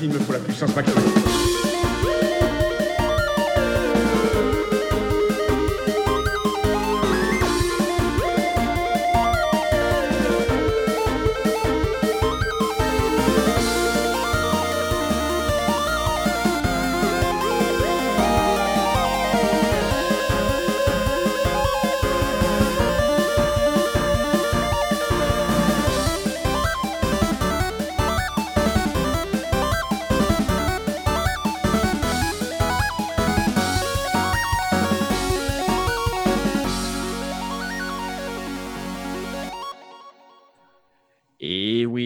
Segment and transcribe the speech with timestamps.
[0.00, 1.43] Il me faut la puissance maximum.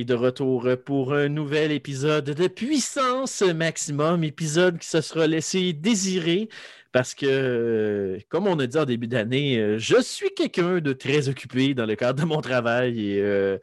[0.08, 6.48] De retour pour un nouvel épisode de Puissance Maximum, épisode qui se sera laissé désirer
[6.92, 10.94] parce que, euh, comme on a dit en début d'année, euh, je suis quelqu'un de
[10.94, 13.58] très occupé dans le cadre de mon travail et euh,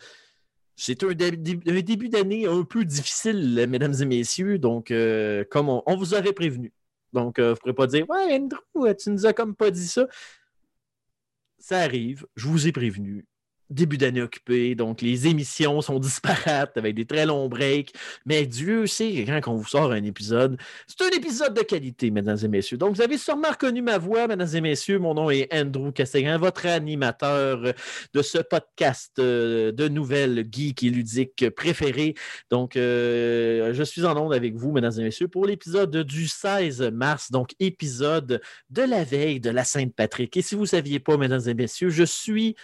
[0.76, 4.94] c'est un, dé- dé- un début d'année un peu difficile, mesdames et messieurs, donc
[5.50, 6.72] comme on, vous avait prévenu.
[7.12, 10.06] Donc, vous ne pourrez pas dire Ouais, Andrew, tu nous as comme pas dit ça.
[11.58, 13.26] Ça arrive, je vous ai prévenu
[13.70, 17.94] début d'année occupé, donc les émissions sont disparates avec des très longs breaks,
[18.26, 22.12] mais Dieu sait que quand on vous sort un épisode, c'est un épisode de qualité,
[22.12, 22.78] mesdames et messieurs.
[22.78, 25.00] Donc, vous avez sûrement reconnu ma voix, mesdames et messieurs.
[25.00, 27.74] Mon nom est Andrew Castégan, votre animateur
[28.14, 32.16] de ce podcast euh, de nouvelles geeks et ludiques préféré.
[32.50, 36.82] Donc, euh, je suis en onde avec vous, mesdames et messieurs, pour l'épisode du 16
[36.94, 40.36] mars, donc épisode de la veille de la Sainte-Patrick.
[40.38, 42.56] Et si vous ne saviez pas, mesdames et messieurs, je suis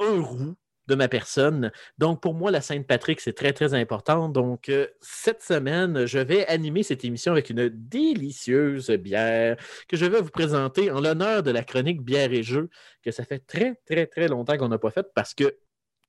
[0.00, 0.54] un roux
[0.86, 1.72] de ma personne.
[1.98, 4.28] Donc, pour moi, la Sainte-Patrick, c'est très, très important.
[4.28, 9.56] Donc, euh, cette semaine, je vais animer cette émission avec une délicieuse bière
[9.88, 12.68] que je vais vous présenter en l'honneur de la chronique Bière et Jeux,
[13.02, 15.56] que ça fait très, très, très longtemps qu'on n'a pas faite parce que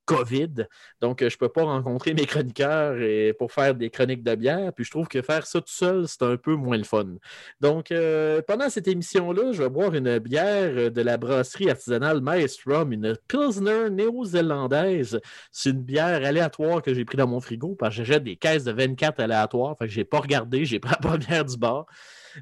[0.05, 0.67] COVID.
[1.01, 4.35] Donc, euh, je ne peux pas rencontrer mes chroniqueurs et- pour faire des chroniques de
[4.35, 4.71] bière.
[4.73, 7.05] Puis, je trouve que faire ça tout seul, c'est un peu moins le fun.
[7.59, 12.91] Donc, euh, pendant cette émission-là, je vais boire une bière de la brasserie artisanale Maestrom,
[12.93, 15.19] une Pilsner néo-zélandaise.
[15.51, 18.63] C'est une bière aléatoire que j'ai pris dans mon frigo parce que j'achète des caisses
[18.63, 19.75] de 24 aléatoires.
[19.77, 21.85] Fait que je n'ai pas regardé, j'ai pris la première du bar.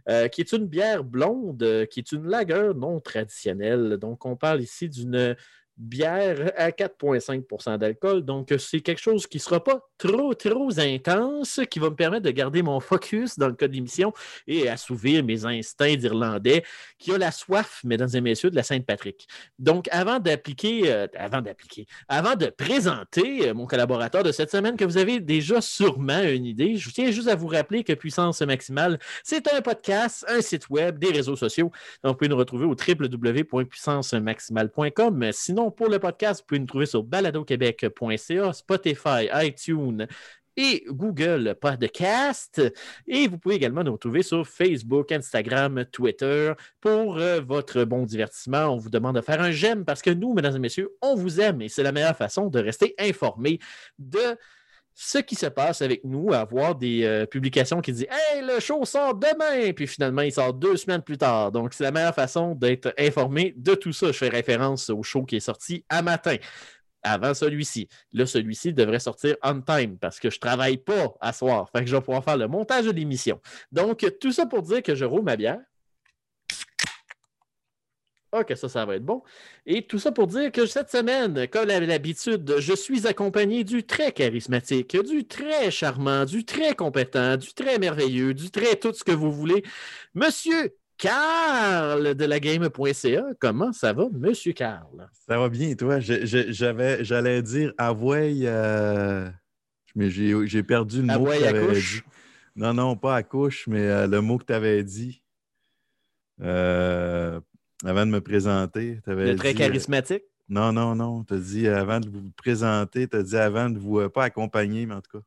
[0.10, 3.98] Euh, qui est une bière blonde, qui est une lager non traditionnelle.
[3.98, 5.36] Donc, on parle ici d'une
[5.78, 8.24] bière à 4,5% d'alcool.
[8.24, 12.24] Donc, c'est quelque chose qui ne sera pas trop, trop intense, qui va me permettre
[12.24, 14.14] de garder mon focus dans le cas de l'émission
[14.48, 16.64] et assouvir mes instincts d'Irlandais
[17.00, 19.28] qui a la soif, mesdames et messieurs, de la Sainte-Patrick.
[19.60, 24.78] Donc, avant d'appliquer, euh, avant d'appliquer, avant de présenter euh, mon collaborateur de cette semaine,
[24.78, 28.42] que vous avez déjà sûrement une idée, je tiens juste à vous rappeler que Puissance
[28.42, 31.72] Maximale, c'est un podcast, un site web, des réseaux sociaux.
[32.04, 35.32] Donc, vous pouvez nous retrouver au www.puissancemaximale.com.
[35.32, 40.08] Sinon, pour le podcast, vous pouvez nous trouver sur baladoquebec.ca, Spotify, iTunes
[40.56, 42.62] et Google Podcast.
[43.08, 48.68] Et vous pouvez également nous retrouver sur Facebook, Instagram, Twitter pour euh, votre bon divertissement.
[48.68, 51.42] On vous demande de faire un j'aime parce que nous, mesdames et messieurs, on vous
[51.42, 53.60] aime et c'est la meilleure façon de rester informé
[54.00, 54.38] de
[54.96, 58.86] ce qui se passe avec nous, avoir des euh, publications qui disent Hey, le show
[58.86, 61.52] sort demain, puis finalement, il sort deux semaines plus tard.
[61.52, 64.08] Donc, c'est la meilleure façon d'être informé de tout ça.
[64.08, 66.36] Je fais référence au show qui est sorti à matin,
[67.02, 67.88] avant celui-ci.
[68.12, 71.70] Là, celui-ci devrait sortir on time parce que je ne travaille pas à soir.
[71.72, 73.40] Fait que je vais pouvoir faire le montage de l'émission.
[73.72, 75.60] Donc, tout ça pour dire que je roule ma bière.
[78.36, 79.22] Ah, que ça, ça va être bon.
[79.68, 83.84] Et tout ça pour dire que cette semaine, comme à l'habitude, je suis accompagné du
[83.84, 89.04] très charismatique, du très charmant, du très compétent, du très merveilleux, du très tout ce
[89.04, 89.64] que vous voulez,
[90.16, 93.24] Monsieur Carl de la game.ca.
[93.40, 95.08] Comment ça va, Monsieur Carl?
[95.28, 96.00] Ça va bien, toi?
[96.00, 99.30] J'avais, j'allais dire Avoy, euh,
[99.94, 102.02] mais j'ai, perdu le mot que à dit.
[102.56, 105.22] Non, non, pas à couche, mais euh, le mot que tu avais dit
[106.42, 107.40] euh,
[107.84, 109.00] avant de me présenter.
[109.06, 110.24] t'avais Le très dit, euh, charismatique?
[110.50, 111.24] non, non, non.
[111.24, 114.26] Tu as dit avant de vous présenter, tu as dit avant de vous, euh, pas
[114.26, 115.24] accompagner, mais en tout cas.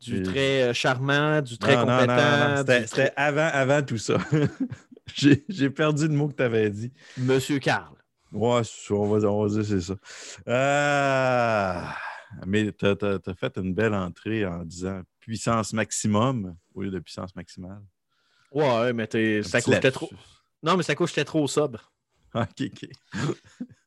[0.00, 2.06] Du très euh, charmant, du très Non, compétent.
[2.16, 4.18] non, non, C'était, très- avant, avant tout ça.
[5.14, 6.92] j'ai, j'ai perdu le mot que tu avais dit.
[7.16, 7.94] Monsieur Carl.
[8.32, 8.60] Ouais,
[8.90, 9.94] on va, on va dire c'est ça.
[10.46, 11.96] Ah,
[12.46, 16.56] mais tu as, fait une belle entrée en disant puissance maximum.
[16.74, 17.80] au lieu de puissance maximale.
[18.52, 20.10] Ouais, mais t'es- ça coûtait trop.
[20.66, 21.92] Non, mais ça coûtait trop sobre.
[22.34, 22.88] Ok, ok.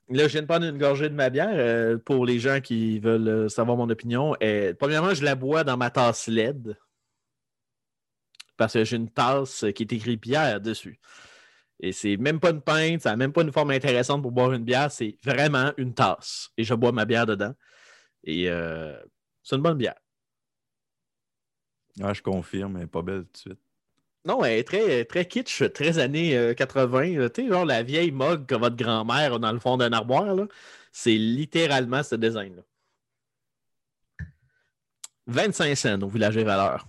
[0.09, 2.99] Là, je viens de prendre une gorgée de ma bière euh, pour les gens qui
[2.99, 4.33] veulent euh, savoir mon opinion.
[4.41, 6.75] Euh, premièrement, je la bois dans ma tasse LED.
[8.57, 10.99] Parce que j'ai une tasse qui est écrit bière dessus.
[11.81, 14.51] Et c'est même pas une pinte, ça n'a même pas une forme intéressante pour boire
[14.53, 16.49] une bière, c'est vraiment une tasse.
[16.57, 17.53] Et je bois ma bière dedans.
[18.23, 18.97] Et euh,
[19.43, 19.99] c'est une bonne bière.
[22.01, 23.68] Ah, je confirme, elle est pas belle tout de suite.
[24.29, 27.17] Non, elle est très, très kitsch, très années euh, 80.
[27.19, 27.29] là.
[27.29, 30.35] Tu sais, genre la vieille mug que votre grand-mère a dans le fond d'un armoire.
[30.35, 30.45] là.
[30.91, 32.61] C'est littéralement ce design-là.
[35.27, 36.87] 25 cents au village des valeurs.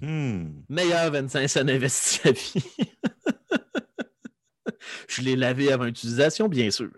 [0.00, 0.62] Hmm.
[0.68, 2.54] Meilleur 25 cents investis à vie.
[5.08, 6.90] Je l'ai lavé avant utilisation, bien sûr.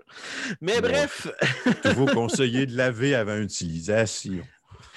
[0.60, 0.88] Mais Bon.
[0.88, 1.28] bref,
[1.82, 4.40] Toujours conseillé de laver avant utilisation.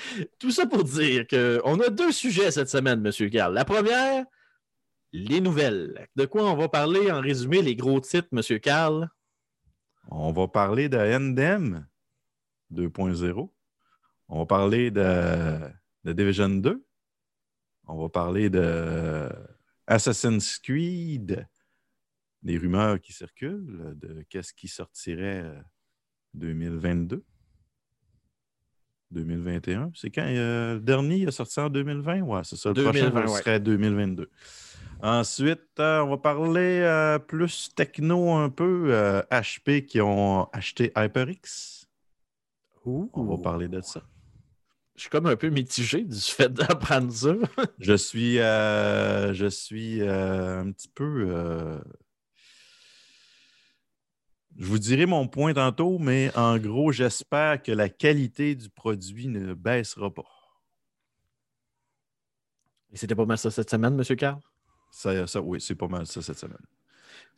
[0.40, 3.30] tout ça pour dire qu'on a deux sujets cette semaine, M.
[3.30, 3.54] Carl.
[3.54, 4.26] La première,
[5.14, 6.08] les nouvelles.
[6.16, 8.60] De quoi on va parler en résumé, les gros titres, M.
[8.60, 9.10] Carl?
[10.10, 11.88] On va parler de Endem
[12.74, 13.50] 2.0.
[14.30, 15.60] On va parler de,
[16.04, 16.84] de Division 2.
[17.88, 19.30] On va parler de
[19.88, 21.46] Assassin's Creed,
[22.42, 25.62] des rumeurs qui circulent, de qu'est-ce qui sortirait euh,
[26.34, 27.24] 2022.
[29.12, 29.92] 2021.
[29.96, 32.22] C'est quand euh, le dernier il est sorti en 2020?
[32.22, 32.70] Ouais, c'est ça.
[32.70, 33.40] Le 2020, prochain ouais.
[33.40, 34.30] serait 2022.
[35.04, 38.88] Ensuite, euh, on va parler euh, plus techno un peu.
[38.90, 41.88] euh, HP qui ont acheté HyperX.
[42.86, 44.02] On va parler de ça.
[44.96, 47.34] Je suis comme un peu mitigé du fait d'apprendre ça.
[47.80, 51.80] Je suis, euh, je suis euh, un petit peu.
[54.58, 59.28] Je vous dirai mon point tantôt, mais en gros, j'espère que la qualité du produit
[59.28, 60.26] ne baissera pas.
[62.92, 64.16] Et c'était pas mal ça cette semaine, M.
[64.16, 64.40] Carl?
[64.92, 66.66] Ça, ça, oui, c'est pas mal ça cette semaine.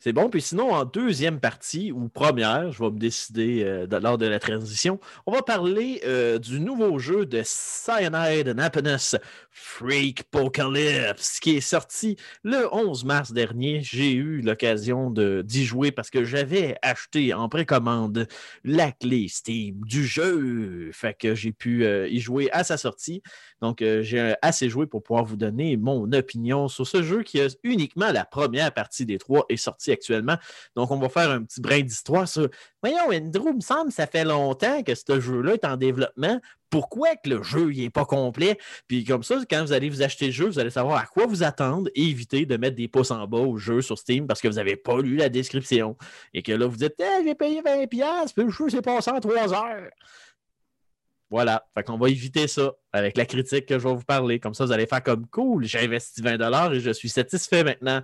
[0.00, 0.28] C'est bon.
[0.28, 4.38] Puis sinon, en deuxième partie ou première, je vais me décider euh, lors de la
[4.38, 9.16] transition, on va parler euh, du nouveau jeu de Cyanide and Happiness,
[9.50, 13.80] Freak Apocalypse, qui est sorti le 11 mars dernier.
[13.82, 18.26] J'ai eu l'occasion d'y jouer parce que j'avais acheté en précommande
[18.62, 20.90] la clé Steam du jeu.
[20.92, 23.22] Fait que j'ai pu euh, y jouer à sa sortie.
[23.64, 27.40] Donc, euh, j'ai assez joué pour pouvoir vous donner mon opinion sur ce jeu qui
[27.40, 30.36] a uniquement la première partie des trois est sortie actuellement.
[30.76, 32.50] Donc, on va faire un petit brin d'histoire sur.
[32.82, 36.38] Voyons, Andrew, il me semble ça fait longtemps que ce jeu-là est en développement.
[36.68, 38.58] Pourquoi que le jeu n'est pas complet?
[38.86, 41.24] Puis comme ça, quand vous allez vous acheter le jeu, vous allez savoir à quoi
[41.24, 44.42] vous attendre et éviter de mettre des pouces en bas au jeu sur Steam parce
[44.42, 45.96] que vous n'avez pas lu la description.
[46.34, 49.20] Et que là, vous dites Eh, j'ai payé 20$, puis le jeu s'est passé en
[49.20, 49.88] 3 heures.
[51.34, 51.64] Voilà.
[51.74, 54.38] Fait qu'on va éviter ça avec la critique que je vais vous parler.
[54.38, 58.02] Comme ça, vous allez faire comme cool, j'ai investi 20$ et je suis satisfait maintenant.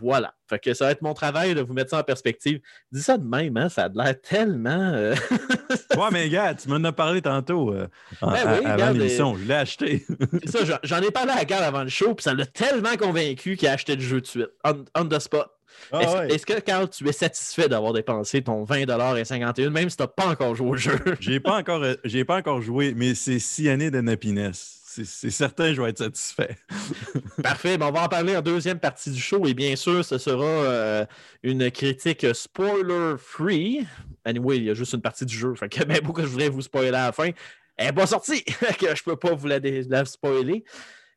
[0.00, 0.34] Voilà.
[0.48, 2.60] Fait que ça va être mon travail de vous mettre ça en perspective.
[2.90, 3.68] Dis ça de même, hein?
[3.68, 4.92] Ça a l'air tellement.
[4.94, 5.14] euh,
[5.96, 7.86] Ouais, mais gars, tu m'en as parlé tantôt euh,
[8.22, 9.36] en- Ben oui, avant regarde, l'émission.
[9.36, 10.04] Je l'ai acheté.
[10.46, 13.68] Ça, j'en- ai parlé à Carl avant le show, puis ça l'a tellement convaincu qu'il
[13.68, 15.48] a acheté le jeu de suite, on, on the spot.
[15.92, 16.56] Ah Est-ce ouais.
[16.56, 18.82] que, Carl, tu es satisfait d'avoir dépensé ton 20$
[19.18, 20.98] et 51$, même si tu n'as pas encore joué au jeu?
[21.20, 24.80] J'ai pas encore, euh, j'ai pas encore joué, mais c'est six années de happiness.
[25.02, 26.56] C'est certain, je vais être satisfait.
[27.42, 30.18] Parfait, ben on va en parler en deuxième partie du show, et bien sûr, ce
[30.18, 31.04] sera euh,
[31.42, 33.84] une critique spoiler-free.
[34.24, 36.48] Anyway, il y a juste une partie du jeu, fait que même que je voudrais
[36.48, 37.30] vous spoiler à la fin,
[37.76, 40.64] elle n'est pas sortie, je peux pas vous la, la spoiler.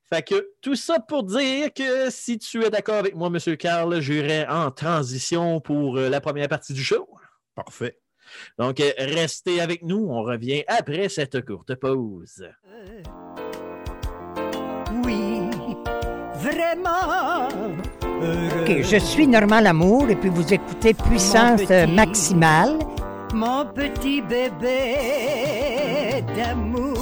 [0.09, 3.57] Fait que tout ça pour dire que si tu es d'accord avec moi, M.
[3.57, 7.07] Carl, j'irai en transition pour euh, la première partie du show.
[7.55, 7.99] Parfait.
[8.57, 10.07] Donc, euh, restez avec nous.
[10.09, 12.47] On revient après cette courte pause.
[15.03, 15.49] Oui,
[16.35, 17.47] vraiment.
[18.61, 21.73] Ok, je suis Normand Lamour et puis vous écoutez Puissance petit.
[21.73, 22.79] euh, Maximale.
[23.33, 24.95] Mon petit bébé
[26.35, 26.97] d'amour.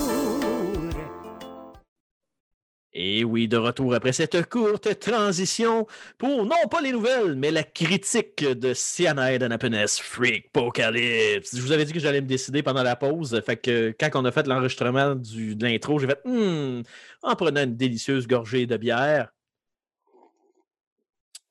[2.98, 5.86] Et oui, de retour après cette courte transition
[6.18, 11.54] pour non pas les nouvelles, mais la critique de Cyanide and Happiness Freak Apocalypse.
[11.54, 13.42] Je vous avais dit que j'allais me décider pendant la pause.
[13.46, 16.84] Fait que quand on a fait l'enregistrement de l'intro, j'ai fait Hmm,
[17.22, 19.35] en prenant une délicieuse gorgée de bière.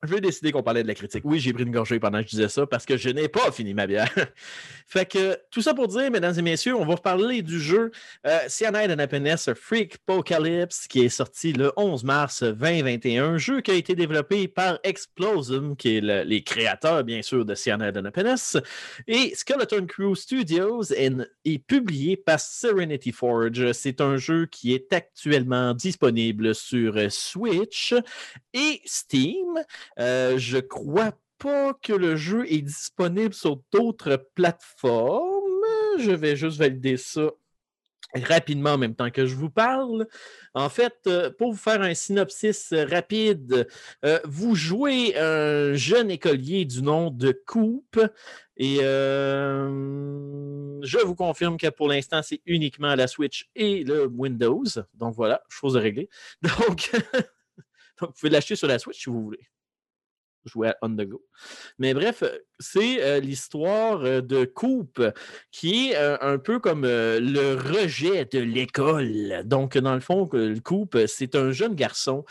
[0.06, 1.22] Je vais décider qu'on parlait de la critique.
[1.24, 3.50] Oui, j'ai pris une gorgée pendant que je disais ça parce que je n'ai pas
[3.52, 4.08] fini ma bière.
[4.86, 7.90] fait que tout ça pour dire, mesdames et messieurs, on va parler du jeu
[8.26, 13.38] euh, Cyanide and Happiness Freak Apocalypse qui est sorti le 11 mars 2021.
[13.38, 17.54] Jeu qui a été développé par Explosum, qui est le- les créateurs, bien sûr, de
[17.54, 18.56] Cyanide and Happiness,
[19.06, 21.10] et Skeleton Crew Studios et
[21.44, 23.72] est publié par Serenity Forge.
[23.72, 27.94] C'est un jeu qui est actuellement disponible sur euh, Switch
[28.52, 29.58] et Steam.
[29.98, 35.30] Euh, je crois pas que le jeu est disponible sur d'autres plateformes.
[35.98, 37.30] Je vais juste valider ça
[38.14, 40.06] rapidement en même temps que je vous parle.
[40.54, 43.66] En fait, euh, pour vous faire un synopsis euh, rapide,
[44.04, 48.00] euh, vous jouez un jeune écolier du nom de Coupe
[48.56, 49.68] et je
[51.04, 54.64] vous confirme que pour l'instant, c'est uniquement la Switch et le Windows.
[54.94, 56.08] Donc voilà, chose à régler.
[56.42, 56.92] Donc,
[58.00, 59.48] vous pouvez l'acheter sur la Switch si vous voulez
[60.44, 61.22] jouer à On The Go.
[61.78, 65.02] Mais bref, euh, c'est euh, l'histoire euh, de Coupe
[65.50, 69.42] qui est un peu comme le rejet de l'école.
[69.44, 70.28] Donc, dans le fond,
[70.62, 72.24] Coupe, c'est un jeune garçon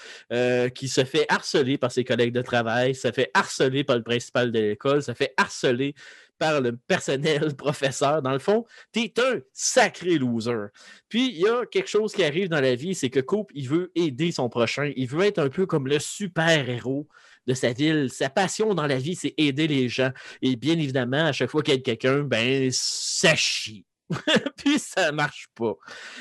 [0.75, 4.51] qui se fait harceler par ses collègues de travail, se fait harceler par le principal
[4.51, 5.96] de l'école, se fait harceler
[6.38, 8.22] par le personnel professeur.
[8.22, 10.67] Dans le fond, tu es un sacré loser.
[11.10, 13.70] Puis, il y a quelque chose qui arrive dans la vie, c'est que Coupe, il
[13.70, 14.91] veut aider son prochain.
[14.96, 17.08] Il veut être un peu comme le super-héros
[17.47, 18.09] de sa ville.
[18.09, 20.12] Sa passion dans la vie, c'est aider les gens.
[20.41, 23.85] Et bien évidemment, à chaque fois qu'il y a quelqu'un, ben, ça chie.
[24.57, 25.73] Puis ça marche pas.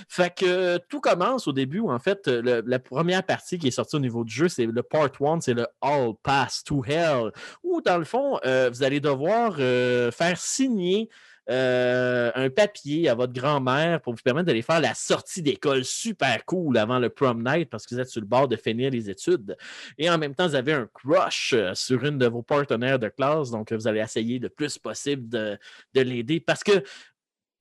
[0.09, 3.69] Fait que euh, tout commence au début où, en fait, euh, la première partie qui
[3.69, 6.85] est sortie au niveau du jeu, c'est le part 1, c'est le All Pass to
[6.85, 11.09] Hell, où dans le fond, euh, vous allez devoir faire signer
[11.51, 16.45] euh, un papier à votre grand-mère pour vous permettre d'aller faire la sortie d'école super
[16.45, 19.11] cool avant le prom night parce que vous êtes sur le bord de finir les
[19.11, 19.57] études.
[19.99, 23.09] Et en même temps, vous avez un crush euh, sur une de vos partenaires de
[23.09, 25.59] classe, donc vous allez essayer le plus possible de,
[25.95, 26.83] de l'aider parce que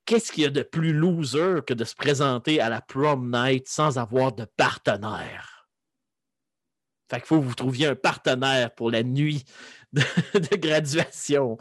[0.06, 3.68] qu'est-ce qu'il y a de plus loser que de se présenter à la prom night
[3.68, 5.50] sans avoir de partenaire?
[7.12, 9.44] Fait qu'il faut que vous trouviez un partenaire pour la nuit
[9.91, 10.01] de,
[10.39, 11.58] de graduation.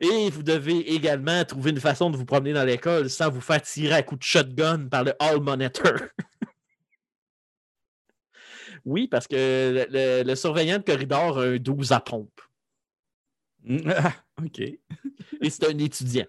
[0.00, 3.60] Et vous devez également trouver une façon de vous promener dans l'école sans vous faire
[3.62, 5.92] tirer à coups de shotgun par le hall monitor.
[8.84, 12.40] oui, parce que le, le- le surveillant de corridor a un 12 à pompe.
[14.40, 14.60] OK.
[14.60, 16.26] Et c'est un étudiant.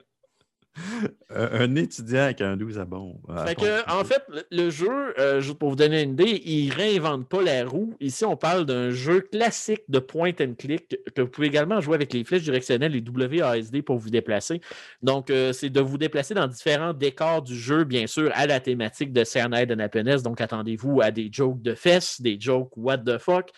[1.30, 3.18] Un, étudiant avec un 12 à bombe.
[3.30, 6.42] à Fait pompe, que, en fait, le, jeu, euh, juste pour vous donner une idée,
[6.46, 7.96] il ne réinvente pas la roue.
[8.00, 11.96] Ici, on parle d'un jeu classique de point and click que vous pouvez également jouer
[11.96, 13.03] avec les flèches directionnelles et
[13.39, 14.62] WASD pour vous déplacer.
[15.01, 18.60] Donc, euh, c'est de vous déplacer dans différents décors du jeu, bien sûr, à la
[18.60, 20.24] thématique de Cyanide and Happiness.
[20.24, 23.50] Donc, attendez-vous à des jokes de fesses, des jokes what the fuck.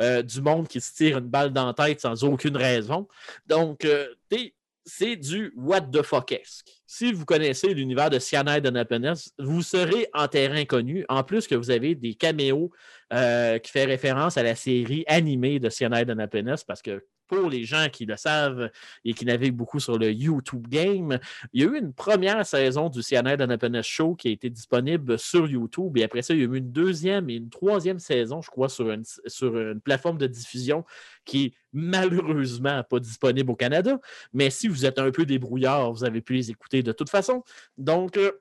[0.00, 3.08] euh, du monde qui se tire une balle dans la tête sans aucune raison.
[3.48, 4.54] Donc, euh, t'es-
[4.88, 6.66] c'est du what the fuck-esque.
[6.86, 11.04] Si vous connaissez l'univers de Cyanide and vous serez en terrain connu.
[11.08, 12.70] En plus que vous avez des caméos
[13.12, 17.64] euh, qui fait référence à la série animée de Cyanide and parce que pour les
[17.64, 18.70] gens qui le savent
[19.04, 21.18] et qui naviguent beaucoup sur le YouTube Game,
[21.52, 25.18] il y a eu une première saison du Cyanide and Show qui a été disponible
[25.18, 25.96] sur YouTube.
[25.98, 28.68] Et après ça, il y a eu une deuxième et une troisième saison, je crois,
[28.68, 30.84] sur une, sur une plateforme de diffusion
[31.24, 34.00] qui est malheureusement pas disponible au Canada.
[34.32, 37.44] Mais si vous êtes un peu débrouillard, vous avez pu les écouter de toute façon.
[37.76, 38.32] Donc, euh,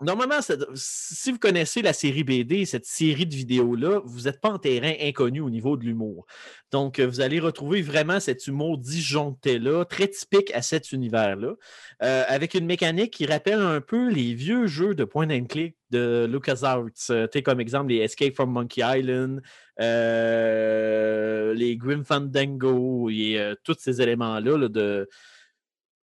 [0.00, 0.40] normalement,
[0.74, 4.92] si vous connaissez la série BD, cette série de vidéos-là, vous n'êtes pas en terrain
[5.00, 6.26] inconnu au niveau de l'humour.
[6.70, 11.54] Donc, euh, vous allez retrouver vraiment cet humour disjoncté-là, très typique à cet univers-là,
[12.02, 15.76] euh, avec une mécanique qui rappelle un peu les vieux jeux de point and click
[15.90, 17.10] de LucasArts.
[17.10, 19.40] Euh, comme exemple, les Escape from Monkey Island,
[19.80, 25.08] euh, les Grim Fandango et tous ces éléments-là là, de,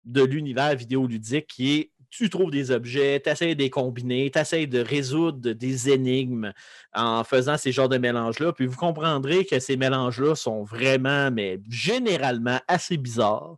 [0.05, 4.39] de l'univers vidéoludique qui est tu trouves des objets, tu essaies de les combiner, tu
[4.39, 6.53] essaies de résoudre des énigmes
[6.93, 8.53] en faisant ces genres de mélanges-là.
[8.53, 13.57] Puis vous comprendrez que ces mélanges-là sont vraiment, mais généralement assez bizarres.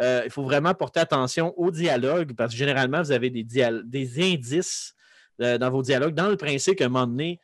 [0.00, 4.94] Euh, il faut vraiment porter attention au dialogue parce que généralement, vous avez des, indices
[5.40, 7.40] euh, dans vos dialogues, dans le principe qu'à un moment donné,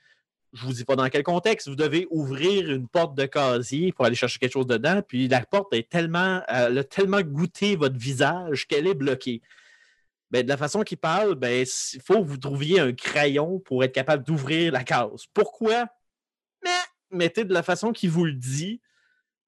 [0.52, 3.92] je ne vous dis pas dans quel contexte, vous devez ouvrir une porte de casier
[3.92, 7.76] pour aller chercher quelque chose dedans, puis la porte est tellement, elle a tellement goûté
[7.76, 9.42] votre visage qu'elle est bloquée.
[10.30, 13.82] Ben, de la façon qu'il parle, ben, il faut que vous trouviez un crayon pour
[13.82, 15.26] être capable d'ouvrir la case.
[15.34, 15.87] Pourquoi?
[16.62, 16.70] Mais
[17.10, 18.80] mettez de la façon qu'il vous le dit.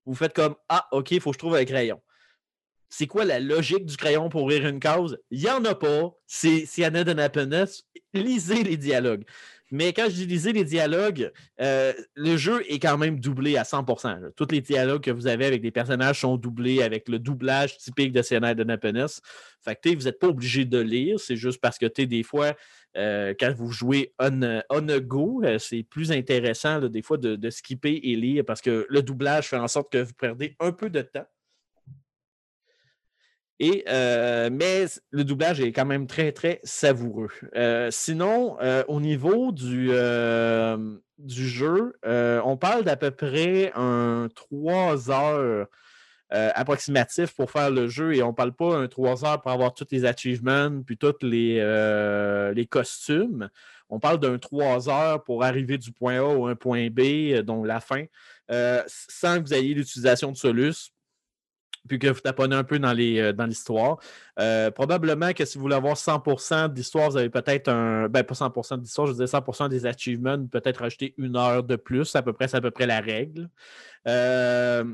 [0.05, 2.03] Vous faites comme Ah, OK, il faut que je trouve un crayon.
[2.89, 5.17] C'est quoi la logique du crayon pour ouvrir une case?
[5.31, 6.11] Il n'y en a pas.
[6.27, 7.85] C'est Cyanide and Happiness.
[8.13, 9.25] Lisez les dialogues.
[9.73, 14.21] Mais quand je disais les dialogues, euh, le jeu est quand même doublé à 100%.
[14.21, 14.29] là.
[14.37, 18.13] Tous les dialogues que vous avez avec des personnages sont doublés avec le doublage typique
[18.13, 19.07] de Scénario de Napenes.
[19.65, 22.53] Fait vous n'êtes pas obligé de lire, c'est juste parce que des fois,
[22.99, 27.49] euh, quand vous jouez on, a go, euh, c'est plus intéressant des fois de, de
[27.49, 30.91] skipper et lire parce que le doublage fait en sorte que vous perdez un peu
[30.91, 31.27] de temps.
[33.63, 37.31] Euh, mais le doublage est quand même très, très savoureux.
[37.55, 39.91] Euh, sinon, euh, au niveau du,
[41.19, 45.67] du jeu, on parle d'à peu près un 3 heures
[46.31, 49.75] approximatif pour faire le jeu et on ne parle pas un 3 heures pour avoir
[49.75, 51.63] tous les achievements puis tous les,
[52.55, 53.49] les costumes.
[53.91, 57.81] On parle d'un 3 heures pour arriver du point A au point B, donc la
[57.81, 58.05] fin,
[58.49, 60.92] sans que vous ayez l'utilisation de Solus
[61.89, 63.99] puis que vous taponnez un peu dans euh, l'histoire.
[64.39, 68.09] Euh, probablement que si vous voulez avoir 100% d'histoire, vous avez peut-être un.
[68.09, 72.15] Ben, pas 100% d'histoire, je dire 100% des achievements, peut-être rajouter une heure de plus.
[72.15, 73.49] À peu près, c'est à peu près la règle.
[74.07, 74.85] Euh,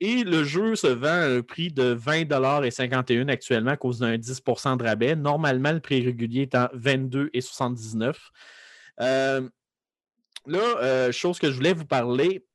[0.00, 4.76] et le jeu se vend à un prix de 20,51 actuellement à cause d'un 10%
[4.76, 5.16] de rabais.
[5.16, 8.14] Normalement, le prix régulier est en 22,79
[9.00, 9.48] euh,
[10.46, 12.47] Là, chose que je voulais vous parler,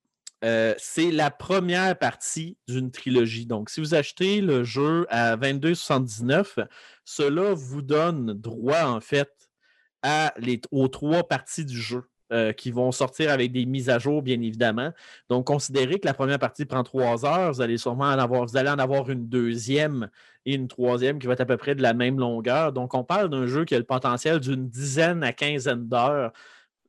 [0.43, 3.45] euh, c'est la première partie d'une trilogie.
[3.45, 6.67] Donc, si vous achetez le jeu à 22,79,
[7.05, 9.31] cela vous donne droit, en fait,
[10.71, 14.41] aux trois parties du jeu euh, qui vont sortir avec des mises à jour, bien
[14.41, 14.91] évidemment.
[15.29, 17.53] Donc, considérez que la première partie prend trois heures.
[17.53, 20.09] Vous allez sûrement en avoir, vous allez en avoir une deuxième
[20.45, 22.73] et une troisième qui va être à peu près de la même longueur.
[22.73, 26.33] Donc, on parle d'un jeu qui a le potentiel d'une dizaine à quinzaine d'heures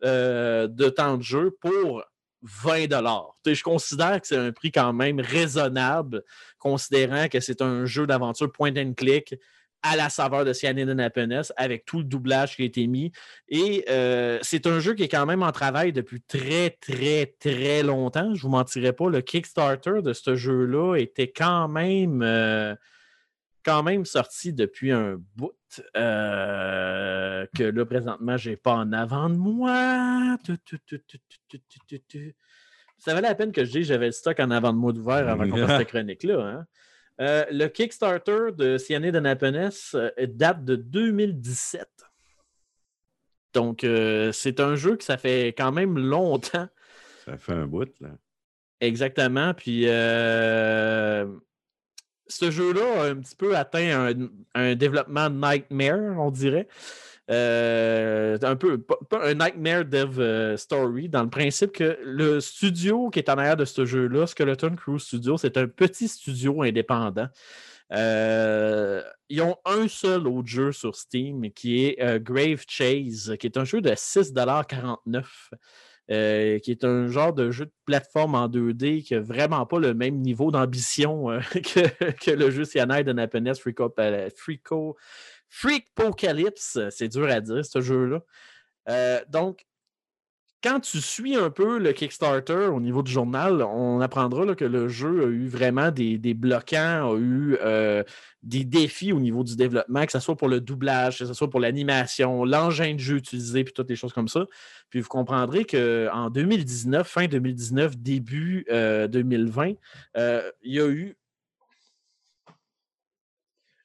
[0.04, 2.02] euh, de temps de jeu pour
[2.44, 3.36] 20 dollars.
[3.46, 6.22] Je considère que c'est un prix quand même raisonnable,
[6.58, 9.34] considérant que c'est un jeu d'aventure point and click
[9.84, 13.12] à la saveur de Cyanide and Happiness avec tout le doublage qui a été mis.
[13.48, 17.82] Et euh, c'est un jeu qui est quand même en travail depuis très, très, très
[17.82, 18.34] longtemps.
[18.34, 22.74] Je ne vous mentirai pas, le Kickstarter de ce jeu-là était quand même, euh,
[23.64, 29.36] quand même sorti depuis un bout euh, que là, présentement, j'ai pas en avant de
[29.36, 30.36] moi.
[32.98, 35.28] Ça valait la peine que je dise j'avais le stock en avant de moi d'ouvert
[35.28, 36.40] avant qu'on fasse cette chronique-là.
[36.40, 36.66] Hein.
[37.20, 41.88] Euh, le Kickstarter de Cyanide de Napeness euh, date de 2017.
[43.54, 43.86] Donc,
[44.32, 46.66] c'est un jeu que ça fait quand même longtemps.
[47.24, 48.08] Ça fait un bout, là.
[48.80, 49.54] Exactement.
[49.54, 49.86] Puis,
[52.26, 54.14] ce jeu-là a un petit peu atteint
[54.54, 56.68] un, développement nightmare, on dirait.
[57.30, 63.08] Euh, un peu, pas, un nightmare dev euh, story, dans le principe que le studio
[63.08, 67.28] qui est en arrière de ce jeu-là, Skeleton Crew Studio, c'est un petit studio indépendant.
[67.92, 73.56] Euh, ils ont un seul autre jeu sur Steam qui est Grave Chase, qui est
[73.56, 75.22] un jeu de 6,49$.
[76.10, 79.78] Euh, qui est un genre de jeu de plateforme en 2D qui n'a vraiment pas
[79.78, 81.40] le même niveau d'ambition euh,
[82.20, 83.88] que, le jeu Cyanide de Happiness Freako,
[85.48, 86.90] euh.
[86.90, 89.24] C'est dur à dire, ce jeu-là.
[89.30, 89.64] Donc,
[90.64, 94.88] quand tu suis un peu le Kickstarter au niveau du journal, on apprendra que le
[94.88, 98.02] jeu a eu vraiment des, bloquants, a eu euh,
[98.42, 101.50] des défis au niveau du développement, que ce soit pour le doublage, que ce soit
[101.50, 104.46] pour l'animation, l'engin de jeu utilisé, puis toutes les choses comme ça.
[104.88, 109.72] Puis vous comprendrez qu'en 2019, fin 2019, début euh, 2020,
[110.16, 111.14] euh, il y a eu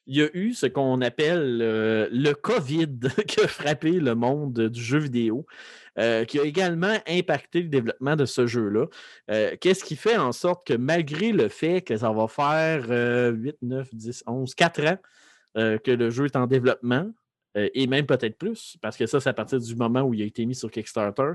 [0.09, 4.59] il y a eu ce qu'on appelle euh, le COVID qui a frappé le monde
[4.59, 5.45] du jeu vidéo,
[5.99, 8.85] euh, qui a également impacté le développement de ce jeu-là.
[9.29, 13.31] Euh, Qu'est-ce qui fait en sorte que malgré le fait que ça va faire euh,
[13.31, 14.97] 8, 9, 10, 11, 4 ans
[15.57, 17.11] euh, que le jeu est en développement,
[17.55, 20.25] et même peut-être plus, parce que ça, c'est à partir du moment où il a
[20.25, 21.31] été mis sur Kickstarter,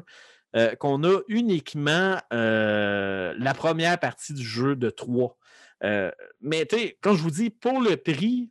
[0.79, 5.37] qu'on a uniquement la première partie du jeu de 3.
[5.83, 8.51] Euh, mais tu sais, quand je vous dis pour le prix,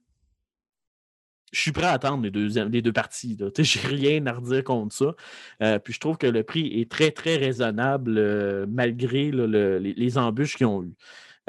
[1.54, 3.38] je suis prêt à attendre les deux, parties.
[3.58, 5.16] Je n'ai rien à redire contre ça.
[5.62, 10.58] Euh, puis je trouve que le prix est très, très raisonnable euh, malgré les, embûches
[10.58, 10.96] qu'ils ont eues.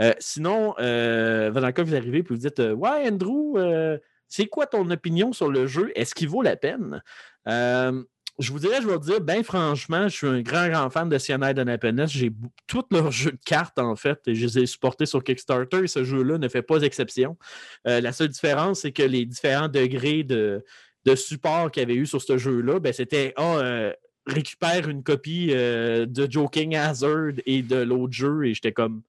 [0.00, 3.58] Euh, sinon, que vous arrivez et vous dites Ouais, Andrew,
[4.28, 5.90] c'est quoi ton opinion sur le jeu?
[5.94, 7.02] Est-ce qu'il vaut la peine?
[8.40, 11.08] Je vous dirais, je vais vous dire, ben franchement, je suis un grand, grand fan
[11.08, 12.10] de Cyanide and Happiness.
[12.10, 12.32] J'ai
[12.66, 15.86] tous leurs jeux de cartes, en fait, et je les ai supportés sur Kickstarter, et
[15.86, 17.36] ce jeu-là ne fait pas exception.
[17.86, 20.64] Euh, la seule différence, c'est que les différents degrés de,
[21.04, 23.92] de support qu'il y avait eu sur ce jeu-là, ben, c'était Ah, euh,
[24.26, 29.02] récupère une copie euh, de Joking Hazard et de l'autre jeu, et j'étais comme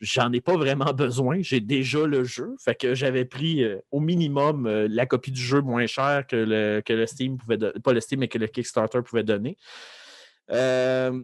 [0.00, 1.38] j'en ai pas vraiment besoin.
[1.40, 2.54] J'ai déjà le jeu.
[2.58, 6.36] Fait que j'avais pris euh, au minimum euh, la copie du jeu moins chère que
[6.36, 7.80] le, que le Steam pouvait donner.
[7.82, 9.56] Pas le Steam, mais que le Kickstarter pouvait donner.
[10.50, 11.22] Euh,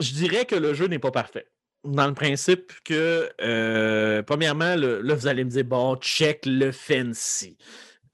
[0.00, 1.46] je dirais que le jeu n'est pas parfait.
[1.84, 3.30] Dans le principe que,
[4.22, 7.56] premièrement, là, vous allez me dire, bon, check le fancy.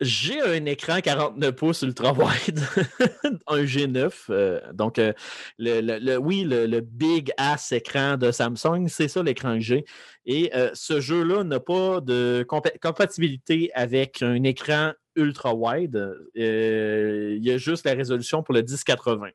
[0.03, 2.59] J'ai un écran 49 pouces ultra wide,
[3.47, 4.12] un G9.
[4.31, 5.12] euh, donc, euh,
[5.59, 9.85] le, oui, le, big ass écran de Samsung, c'est ça l'écran que j'ai.
[10.27, 15.97] Et euh, ce jeu-là n'a pas de compa- compatibilité avec un écran ultra wide.
[16.37, 19.29] Euh, il y a juste la résolution pour le 1080.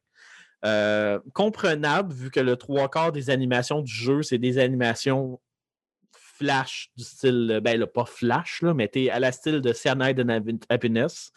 [0.65, 5.39] Euh, comprenable, vu que le trois quarts des animations du jeu, c'est des animations
[6.37, 10.19] flash du style, ben là, pas flash, là, mais t'es à la style de Cyanide
[10.19, 11.31] and Happin- Happiness.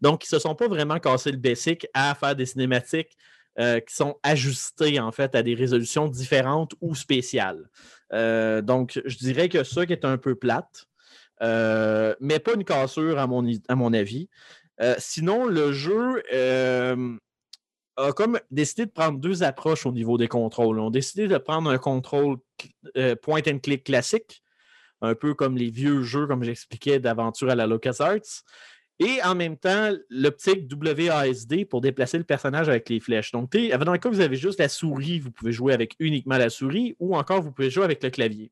[0.00, 3.16] Donc, ils se sont pas vraiment cassés le basic à faire des cinématiques
[3.58, 7.70] euh, qui sont ajustées en fait à des résolutions différentes ou spéciales.
[8.12, 10.86] Euh, donc, je dirais que ça qui est un peu plate,
[11.42, 14.28] euh, mais pas une cassure à mon, à mon avis.
[14.82, 17.16] Euh, sinon, le jeu euh,
[17.96, 20.78] a comme décidé de prendre deux approches au niveau des contrôles.
[20.78, 22.38] On a décidé de prendre un contrôle
[22.96, 24.42] euh, point and click classique,
[25.00, 28.44] un peu comme les vieux jeux, comme j'expliquais, d'aventure à la LucasArts.
[28.98, 33.30] Et en même temps, l'optique WASD pour déplacer le personnage avec les flèches.
[33.32, 36.38] Donc, dans le cas où vous avez juste la souris, vous pouvez jouer avec uniquement
[36.38, 38.50] la souris ou encore vous pouvez jouer avec le clavier.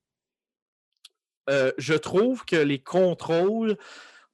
[1.49, 3.77] Euh, je trouve que les contrôles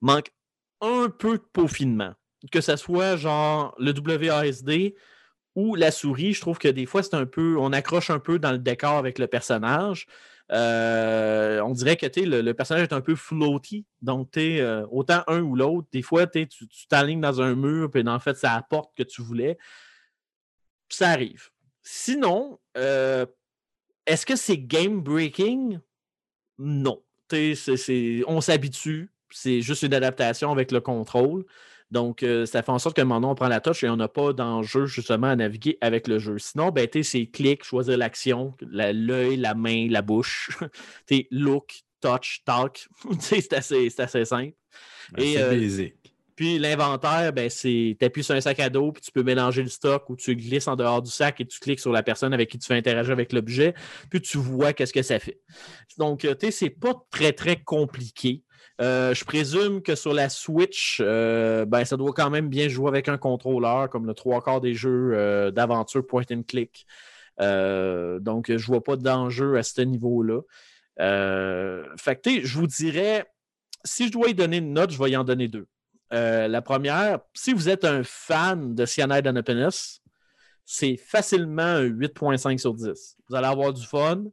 [0.01, 0.33] manquent
[0.81, 2.15] un peu de peaufinement.
[2.51, 4.95] Que ce soit genre le WASD
[5.57, 7.57] ou la souris, je trouve que des fois, c'est un peu.
[7.59, 10.07] On accroche un peu dans le décor avec le personnage.
[10.53, 13.85] Euh, on dirait que le, le personnage est un peu floaty.
[14.03, 15.89] Donc, es autant un ou l'autre.
[15.93, 16.49] Des fois, tu
[16.89, 19.59] t'alignes dans un mur, puis en fait, ça apporte que tu voulais.
[20.89, 21.51] Ça arrive.
[21.83, 23.27] Sinon, euh,
[24.07, 25.81] est-ce que c'est game breaking?
[26.59, 27.03] Non.
[28.27, 29.11] On s'habitue.
[29.31, 31.45] C'est juste une adaptation avec le contrôle.
[31.91, 34.09] Donc, euh, ça fait en sorte que maintenant, on prend la touche et on n'a
[34.09, 36.39] pas d'enjeu justement à naviguer avec le jeu.
[36.39, 40.51] Sinon, ben, tu sais, c'est clic, choisir l'action, la- l'œil, la main, la bouche.
[41.07, 42.87] Tu sais, look, touch, talk.
[43.11, 44.55] Tu sais, c'est assez, assez simple.
[45.19, 45.95] Et, C'est euh, basic.
[46.37, 49.63] Puis l'inventaire, ben, c'est tu appuies sur un sac à dos, puis tu peux mélanger
[49.63, 52.33] le stock ou tu glisses en dehors du sac et tu cliques sur la personne
[52.33, 53.75] avec qui tu fais interagir avec l'objet,
[54.09, 55.39] puis tu vois qu'est-ce que ça fait.
[55.99, 58.43] Donc, euh, tu sais, c'est pas très, très compliqué.
[58.81, 62.89] Euh, je présume que sur la Switch, euh, ben, ça doit quand même bien jouer
[62.89, 66.87] avec un contrôleur, comme le trois quarts des jeux euh, d'aventure point and click.
[67.39, 70.41] Donc, je vois pas d'enjeu à ce niveau-là.
[71.97, 73.27] Fait je vous dirais,
[73.85, 75.67] si je dois y donner une note, je vais y en donner deux.
[76.11, 80.01] La première, si vous êtes un fan de Cyanide and Happiness,
[80.65, 83.17] c'est facilement un 8.5 sur 10.
[83.29, 84.25] Vous allez avoir du fun.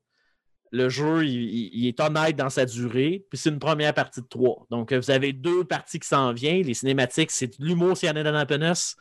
[0.71, 3.25] Le jeu, il, est honnête dans sa durée.
[3.29, 4.65] Puis c'est une première partie de trois.
[4.69, 6.65] Donc, euh, vous avez deux parties qui s'en viennent.
[6.65, 8.95] Les cinématiques, c'est de l'humour Cyanide and Happiness.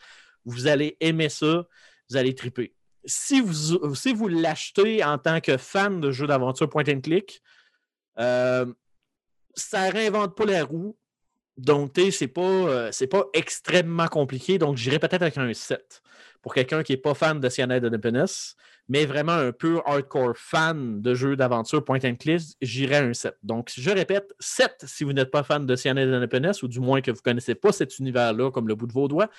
[0.45, 1.67] Vous allez aimer ça.
[2.09, 2.73] Vous allez triper.
[3.05, 7.43] Si vous, si l'achetez en tant que fan de jeux d'aventure point and click,
[8.19, 8.67] euh,
[9.55, 10.97] ça réinvente pas la roue.
[11.57, 14.59] Donc, c'est pas, euh, pas extrêmement compliqué.
[14.59, 16.03] Donc, j'irais peut-être avec un 7.
[16.43, 18.57] Pour quelqu'un qui n'est pas fan de Cyanide and Happiness,
[18.89, 23.37] mais vraiment un peu hardcore fan de jeux d'aventure point and click, j'irais un 7.
[23.43, 26.81] Donc, je répète, 7 si vous n'êtes pas fan de Cyanide and Happiness, ou du
[26.81, 29.31] moins que vous ne connaissez pas cet univers-là comme le bout de vos doigts,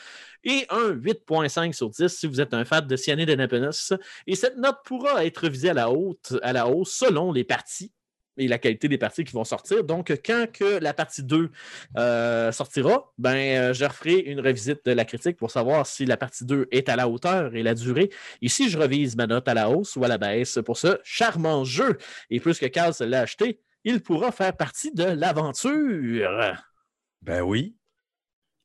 [0.43, 3.93] et un 8.5 sur 10 si vous êtes un fan de Cyanide and Happiness.
[4.25, 7.91] Et cette note pourra être révisée à la, haute, à la hausse selon les parties
[8.37, 9.83] et la qualité des parties qui vont sortir.
[9.83, 11.49] Donc, quand que la partie 2
[11.97, 16.17] euh, sortira, ben, euh, je referai une revisite de la critique pour savoir si la
[16.17, 18.09] partie 2 est à la hauteur et la durée.
[18.41, 20.99] Et si je revise ma note à la hausse ou à la baisse pour ce
[21.03, 21.97] charmant jeu,
[22.29, 26.55] et plus que Carl se l'a acheté, il pourra faire partie de l'aventure.
[27.21, 27.75] Ben oui.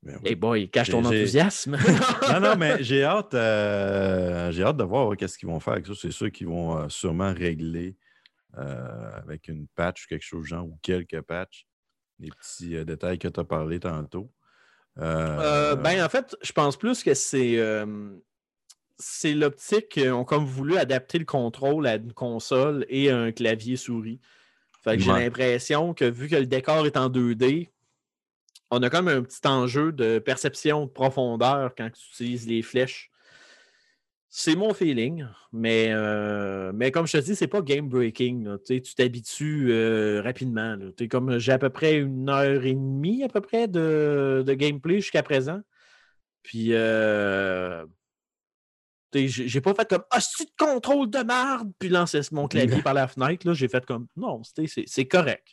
[0.02, 0.30] Ben oui.
[0.32, 1.78] Eh boy, cache ton enthousiasme.
[2.32, 5.86] non, non, mais j'ai hâte, euh, j'ai hâte de voir qu'est-ce qu'ils vont faire avec
[5.86, 5.92] ça.
[5.96, 7.96] C'est sûr qu'ils vont sûrement régler
[8.54, 11.66] avec une patch ou quelque chose genre ou quelques patchs.
[12.18, 14.30] Les petits euh, détails que tu as parlé tantôt.
[14.98, 18.10] Euh, Euh, ben, en fait, je pense plus que c'est euh,
[18.98, 23.32] c'est l'optique qu'ils ont comme voulu adapter le contrôle à une console et à un
[23.32, 24.20] clavier souris.
[24.82, 27.68] Fait que j'ai l'impression que vu que le décor est en 2D,
[28.72, 33.11] on a comme un petit enjeu de perception de profondeur quand tu utilises les flèches.
[34.34, 38.44] C'est mon feeling, mais, euh, mais comme je te dis, c'est pas game breaking.
[38.44, 38.56] là.
[38.64, 40.74] Tu t'habitues euh, rapidement.
[40.74, 40.86] là.
[41.10, 45.00] Comme j'ai à peu près une heure et demie à peu près de, de gameplay
[45.02, 45.60] jusqu'à présent.
[46.42, 47.84] Puis euh,
[49.12, 52.94] J'ai pas fait comme Ah, c'est de contrôle de merde, puis lancer mon clavier par
[52.94, 53.52] la fenêtre.
[53.52, 55.46] J'ai fait comme Non, c'est c'est correct.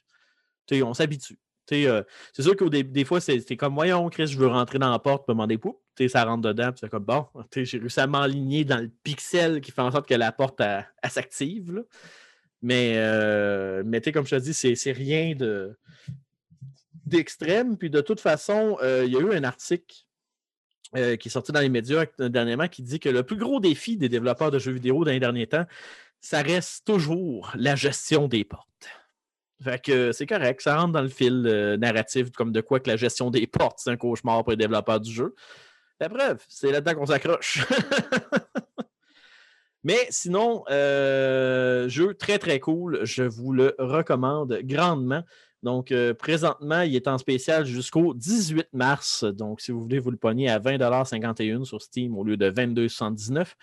[0.67, 1.37] T'sais, on s'habitue.
[1.71, 2.03] Euh,
[2.33, 5.25] c'est sûr que des, fois, c'est comme Voyons, Chris, je veux rentrer dans la porte,
[5.25, 8.79] puis demander Poup, ça rentre dedans, puis c'est comme Bon, j'ai réussi à m'enligner dans
[8.79, 10.61] le pixel qui fait en sorte que la porte
[11.09, 11.83] s'active.
[12.61, 15.77] Mais, euh, comme je te dis, c'est rien de
[17.05, 17.75] d'extrême.
[17.75, 19.95] Puis de toute façon, euh, il y a eu un article
[20.93, 24.09] qui est sorti dans les médias dernièrement qui dit que le plus gros défi des
[24.09, 25.65] développeurs de jeux vidéo dans les derniers temps,
[26.19, 28.68] ça reste toujours la gestion des portes.
[29.61, 32.79] Fait que euh, c'est correct, ça rentre dans le fil euh, narratif comme de quoi
[32.79, 35.35] que la gestion des portes, c'est un cauchemar pour les développeurs du jeu.
[35.99, 37.65] La preuve, c'est là-dedans qu'on s'accroche.
[39.83, 45.23] Mais sinon, euh, jeu très très cool, je vous le recommande grandement.
[45.61, 49.25] Donc, présentement, il est en spécial jusqu'au 18 mars.
[49.25, 53.55] Donc, si vous voulez vous le pogner à 20,51$ sur Steam au lieu de 22,79$,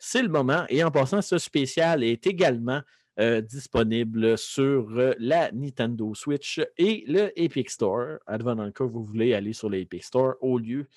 [0.00, 0.64] c'est le moment.
[0.68, 2.80] Et en passant, ce spécial est également
[3.20, 8.18] euh, disponible sur euh, la Nintendo Switch et le Epic Store.
[8.26, 10.88] Advenant dans vous voulez aller sur l'Epic Store au lieu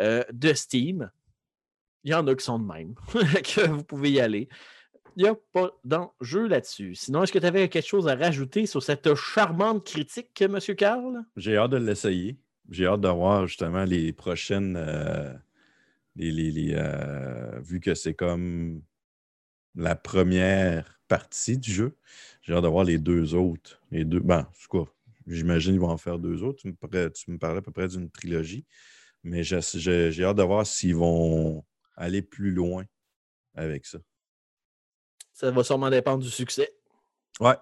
[0.00, 1.10] euh, de Steam.
[2.04, 2.94] Il y en a qui sont de même.
[3.12, 4.48] que vous pouvez y aller.
[5.16, 6.94] Il n'y a pas d'enjeu là-dessus.
[6.94, 10.60] Sinon, est-ce que tu avais quelque chose à rajouter sur cette charmante critique, M.
[10.76, 11.24] Carl?
[11.36, 12.38] J'ai hâte de l'essayer.
[12.70, 14.78] J'ai hâte de voir justement les prochaines.
[16.14, 18.80] vu que c'est comme
[19.74, 21.96] la première partie du jeu,
[22.42, 23.80] j'ai hâte de voir les deux autres.
[23.92, 24.18] Les deux.
[24.18, 24.48] Ben?
[25.28, 26.62] J'imagine qu'ils vont en faire deux autres.
[26.62, 28.64] Tu me, parlais- tu me parlais à peu près d'une trilogie.
[29.22, 31.64] Mais j'ai hâte de voir s'ils vont
[31.96, 32.84] aller plus loin
[33.54, 33.98] avec ça.
[35.32, 36.68] Ça va sûrement dépendre du succès.
[37.38, 37.56] Ouais.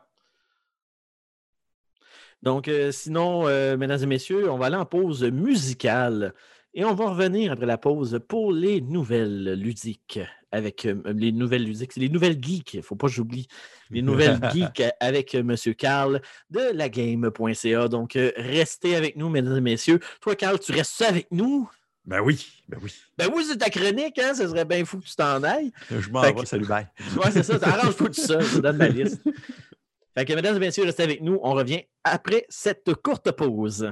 [2.42, 6.34] Donc, euh, sinon, euh, mesdames et messieurs, on va aller en pause musicale
[6.72, 10.20] et on va revenir après la pause pour les nouvelles ludiques.
[10.52, 13.48] Avec euh, les nouvelles ludiques, c'est les nouvelles geeks, il ne faut pas que j'oublie.
[13.90, 15.56] Les nouvelles geeks avec euh, M.
[15.74, 17.88] Carl de la game.ca.
[17.88, 19.98] Donc, euh, restez avec nous, mesdames et messieurs.
[20.20, 21.68] Toi, Carl, tu restes avec nous?
[22.04, 22.92] Ben oui, ben oui.
[23.16, 24.34] Ben oui, c'est ta chronique, hein?
[24.34, 25.72] Ce serait bien fou que tu t'en ailles.
[25.90, 26.86] Je m'en vais, que- salut, bye.
[27.16, 27.58] Ouais, c'est ça.
[27.62, 28.40] Arrange-toi tout ça.
[28.40, 29.22] Je te donne ma liste.
[30.14, 31.38] Fait que, mesdames et messieurs, restez avec nous.
[31.42, 33.90] On revient après cette courte pause.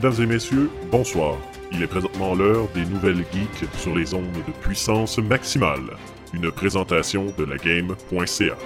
[0.00, 1.36] Mesdames et messieurs, bonsoir.
[1.72, 5.96] Il est présentement l'heure des nouvelles geeks sur les ondes de puissance maximale.
[6.32, 8.56] Une présentation de la game.ca.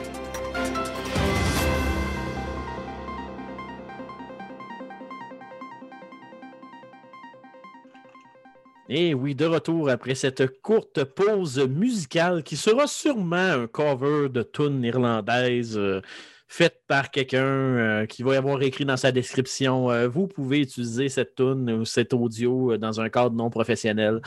[8.90, 14.42] Et oui, de retour après cette courte pause musicale qui sera sûrement un cover de
[14.42, 16.02] tune irlandaise euh,
[16.52, 19.90] faite par quelqu'un euh, qui va y avoir écrit dans sa description.
[19.90, 24.20] euh, vous pouvez utiliser cette tune ou cet audio euh, dans un cadre non professionnel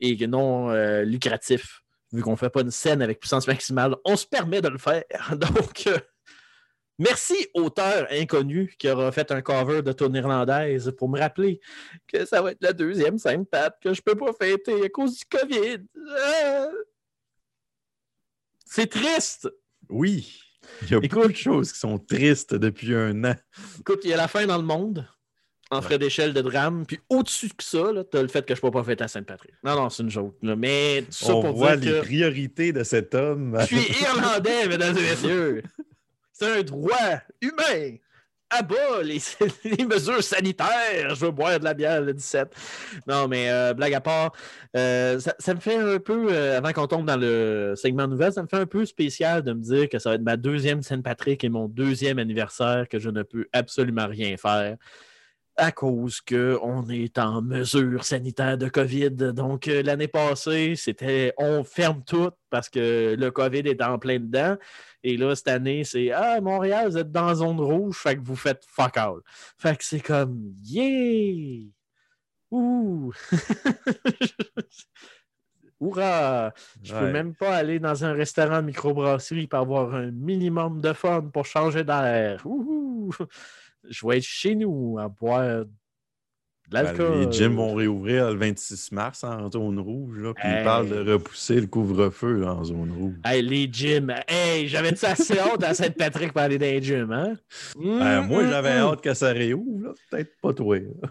[0.00, 0.72] et non
[1.04, 1.82] lucratif.
[2.12, 4.78] Vu qu'on ne fait pas une scène avec puissance maximale, on se permet de le
[4.78, 5.04] faire.
[5.36, 5.88] Donc,
[6.98, 11.60] merci auteur inconnu qui aura fait un cover de tune irlandaise pour me rappeler
[12.08, 15.24] que ça va être la deuxième Sainte-Pat que je peux pas fêter à cause du
[15.26, 15.84] COVID.
[16.18, 16.66] Ah!
[18.66, 19.48] C'est triste.
[19.88, 20.51] Oui.
[20.82, 23.34] Il y a beaucoup de choses qui sont tristes depuis un an.
[23.80, 25.06] Écoute, il y a la fin dans le monde
[25.70, 28.58] en frais d'échelle de drame, puis au-dessus de ça, tu as le fait que je
[28.58, 29.54] ne peux pas fêter à Sainte-Patrick.
[29.64, 30.36] Non, non, c'est une joke.
[30.42, 30.54] là.
[30.54, 33.56] Mais tout ça On pour voit dire les que priorités de cet homme.
[33.60, 35.62] je suis irlandais, mesdames et messieurs.
[36.32, 37.96] C'est un droit humain.
[38.54, 41.14] À bas les, mesures sanitaires.
[41.14, 42.54] Je veux boire de la bière le 17.
[43.06, 44.32] Non, mais euh, blague à part,
[44.76, 48.42] euh, ça, me fait un peu, euh, avant qu'on tombe dans le segment nouvelle, ça
[48.42, 51.42] me fait un peu spécial de me dire que ça va être ma deuxième Saint-Patrick
[51.44, 54.76] et mon deuxième anniversaire que je ne peux absolument rien faire
[55.56, 59.10] à cause qu'on est en mesure sanitaire de COVID.
[59.10, 64.56] Donc, l'année passée, c'était on ferme tout parce que le COVID est en plein dedans.
[65.04, 68.22] Et là, cette année, c'est Ah, Montréal, vous êtes dans la zone rouge, fait que
[68.22, 69.20] vous faites fuck all.
[69.58, 71.68] Fait que c'est comme Yeah!
[72.50, 73.12] Ouh!
[75.80, 76.52] Hurrah!
[76.82, 77.12] Je peux Ouais.
[77.12, 81.82] même pas aller dans un restaurant microbrasserie pour avoir un minimum de fun pour changer
[81.84, 82.44] d'air.
[83.88, 85.70] Je vais être chez nous à boire de.
[86.72, 90.18] Les gyms vont réouvrir le 26 mars en zone rouge.
[90.18, 90.60] Là, puis Hey.
[90.60, 93.14] ils parlent de repousser le couvre-feu en zone rouge.
[93.24, 94.12] Hey, les gyms.
[94.26, 97.34] Hey, j'avais dit assez hâte à Sainte-Patrick pour aller dans les gyms, hein?
[97.76, 98.88] Ben, moi, Mm, j'avais mm, mm.
[98.92, 99.94] hâte que ça réouvre.
[100.10, 100.78] Peut-être pas toi.
[100.78, 101.10] là.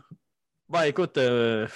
[0.69, 1.67] Bon, écoute, euh,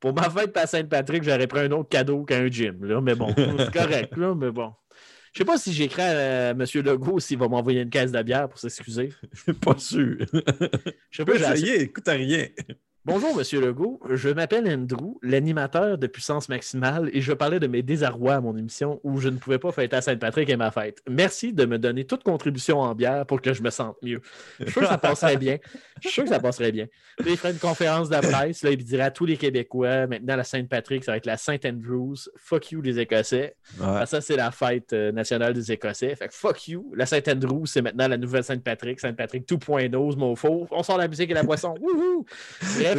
[0.00, 3.00] pour ma fête à Sainte-Patrick, j'aurais pris un autre cadeau qu'un gym, là.
[3.00, 4.72] Mais bon, c'est correct, là, mais bon.
[5.34, 6.64] Je sais pas si j'écris à M.
[6.74, 9.10] Legault s'il va m'envoyer une caisse de bière pour s'excuser.
[9.62, 10.16] pas sûr.
[11.10, 12.46] Je sais pas, j'ai assez- Essayez, écoute à rien.
[13.08, 13.98] Bonjour, Monsieur Legault.
[14.10, 18.54] Je m'appelle Andrew, l'animateur de Puissance Maximale, et je parlais de mes désarrois à mon
[18.54, 20.98] émission où je ne pouvais pas fêter à Sainte-Patrick et ma fête.
[21.08, 24.20] Merci de me donner toute contribution en bière pour que je me sente mieux.
[24.58, 25.56] Je suis sûr que ça passerait bien.
[26.02, 26.84] Je suis sûr que ça passerait bien.
[27.24, 30.44] Il ferait une conférence de presse, là, il dirait à tous les Québécois, maintenant la
[30.44, 32.16] Sainte-Patrick, ça va être la Saint Andrews.
[32.36, 33.56] Fuck you, les Écossais.
[33.80, 34.04] Ouais.
[34.04, 36.14] Ça, c'est la fête euh, nationale des Écossais.
[36.14, 36.92] Fait que fuck you.
[36.94, 39.00] La Saint Andrew, c'est maintenant la nouvelle Sainte-Patrick.
[39.00, 40.68] Sainte-Patrick 2.0, mon faux.
[40.70, 41.74] On sort la musique et la boisson.
[41.80, 42.26] Wouhou!
[42.60, 42.97] Bref,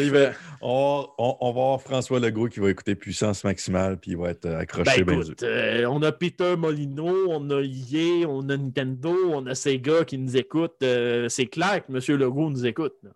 [0.61, 4.29] On, on- on va avoir François Legault qui va écouter puissance maximale puis il va
[4.29, 5.03] être euh, accroché.
[5.03, 9.55] ben écoute, euh, on a Peter Molino, on a EA, on a Nintendo, on a
[9.55, 10.75] Sega qui nous écoute.
[10.83, 12.17] Euh, c'est clair que M.
[12.19, 12.95] Legault nous écoute.
[13.03, 13.09] là.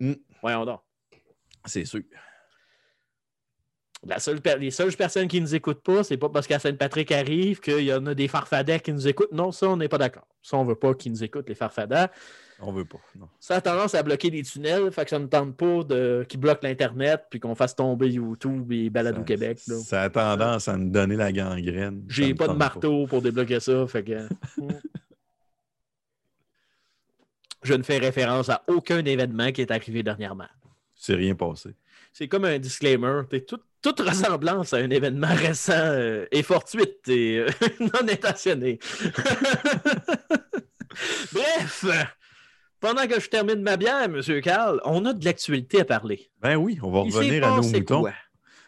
[0.00, 0.14] Mm.
[0.42, 0.80] Voyons donc.
[1.66, 2.02] C'est sûr.
[4.06, 7.60] La seule les seules personnes qui nous écoutent pas, c'est pas parce qu'à Sainte-Patrick arrive
[7.60, 9.32] qu'il y en a des farfadets qui nous écoutent.
[9.32, 10.26] Non, ça, on n'est pas d'accord.
[10.42, 12.08] Ça, on veut pas qu'ils nous écoutent, les farfadets.
[12.66, 12.98] On veut pas.
[13.18, 13.28] Non.
[13.40, 16.24] Ça a tendance à bloquer des tunnels, fait que ça ne tente pas de...
[16.28, 19.60] qu'ils bloquent l'Internet puis qu'on fasse tomber YouTube et Balado Ça- Québec.
[19.68, 19.76] là.
[19.76, 22.04] Ça a tendance à nous donner la gangrène.
[22.08, 24.28] J'ai pas de marteau pour débloquer ça, fait que.
[27.62, 30.48] Je ne fais référence à aucun événement qui est arrivé dernièrement.
[30.94, 31.70] C'est rien passé.
[32.12, 33.22] C'est comme un disclaimer.
[33.46, 37.48] Tout- toute ressemblance à un événement récent euh, est fortuite et euh,
[37.80, 38.78] non intentionnée.
[41.32, 41.84] Bref,
[42.84, 44.20] pendant que je termine ma bière, M.
[44.42, 46.28] Carl, on a de l'actualité à parler.
[46.42, 48.00] Ben oui, on va Il revenir à nos moutons.
[48.02, 48.12] quoi?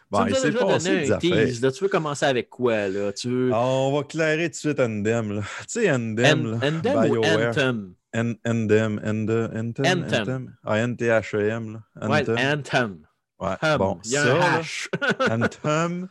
[0.09, 1.45] Bon, tu il nous as s'est déjà passé donné des un affaires.
[1.45, 1.61] tease.
[1.61, 1.71] là.
[1.71, 2.87] Tu veux commencer avec quoi?
[2.87, 3.11] Là?
[3.13, 3.51] Tu veux...
[3.53, 5.33] Ah, on va clairer tout de suite Andem.
[5.35, 5.41] là.
[5.41, 6.45] Tu sais, Andem.
[6.45, 7.49] An- là, Anthem ou BioWare.
[7.49, 7.93] Anthem?
[8.15, 9.01] An- Andem.
[9.05, 10.03] Ande- Anthem.
[10.03, 10.55] Anthem.
[10.65, 11.73] Ah, N-T-H-E-M.
[11.99, 12.07] là.
[12.09, 12.99] Ouais, Anthem.
[13.39, 14.89] Ouais, Hum, Bon, Il y a ça, un là, hash.
[15.29, 16.07] Anthem.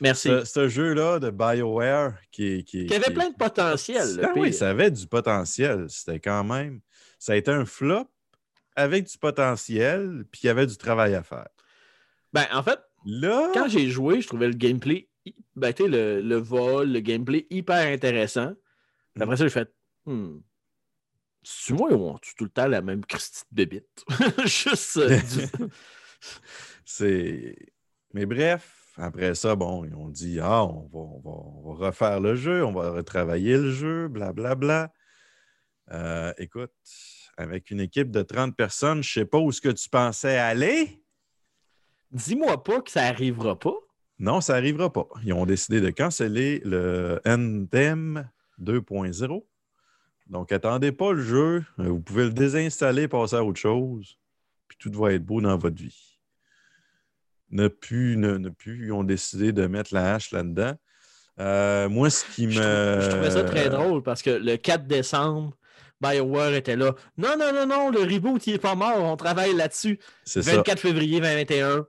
[0.00, 0.28] Merci.
[0.28, 4.20] Ce, ce jeu-là de BioWare qui, qui, avait qui plein de potentiel.
[4.24, 5.84] Ah oui, ça avait du potentiel.
[5.88, 6.80] C'était quand même.
[7.24, 8.06] Ça a été un flop
[8.76, 11.48] avec du potentiel, puis il y avait du travail à faire.
[12.34, 15.08] Ben, en fait, Là, quand j'ai joué, je trouvais le gameplay,
[15.56, 18.52] ben, tu le, le vol, le gameplay hyper intéressant.
[19.14, 19.72] Puis après ça, j'ai fait,
[20.04, 20.36] hmm,
[21.42, 24.04] c'est moi ou on-tu tout le temps la même Christie de bébite?
[24.44, 25.68] Juste euh, du-
[26.84, 27.56] c'est.
[28.12, 31.86] Mais bref, après ça, bon, ils ont dit Ah, on va, on va, on va
[31.86, 34.92] refaire le jeu, on va retravailler le jeu, blablabla.
[35.90, 36.72] Euh, écoute,
[37.36, 39.02] avec une équipe de 30 personnes.
[39.02, 41.02] Je sais pas où est-ce que tu pensais aller.
[42.10, 43.74] Dis-moi pas que ça arrivera pas.
[44.18, 45.08] Non, ça n'arrivera pas.
[45.24, 48.28] Ils ont décidé de canceller le NDEM
[48.60, 49.44] 2.0.
[50.28, 51.64] Donc, attendez pas le jeu.
[51.80, 54.18] Euh, Vous pouvez le désinstaller, passer à autre chose.
[54.68, 56.20] Puis tout va être beau dans votre vie.
[57.50, 58.86] Ne plus, ne, ne plus.
[58.86, 60.74] Ils ont décidé de mettre la hache là-dedans.
[61.40, 62.52] Euh, moi, ce qui me.
[62.52, 65.56] Je trouvais ça très drôle parce que le 4 décembre,
[66.00, 66.94] BioWare était là.
[67.16, 68.98] Non, non, non, non, le reboot, il est pas mort.
[69.02, 69.98] On travaille là-dessus.
[70.24, 70.56] C'est ça.
[70.56, 71.86] 24 février 2021.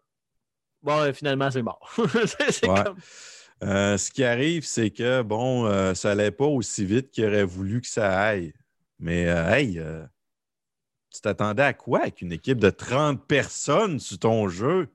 [0.84, 1.94] Bon, euh, finalement, c'est mort.
[2.50, 2.84] c'est Ouais.
[2.84, 2.98] comme.
[3.64, 7.44] Euh, ce qui arrive, c'est que, bon, euh, ça n'allait pas aussi vite qu'il aurait
[7.46, 8.54] voulu que ça aille.
[9.00, 9.82] Mais, euh, hey,
[11.14, 14.90] tu t'attendais à quoi avec une équipe de 30 personnes sur ton jeu?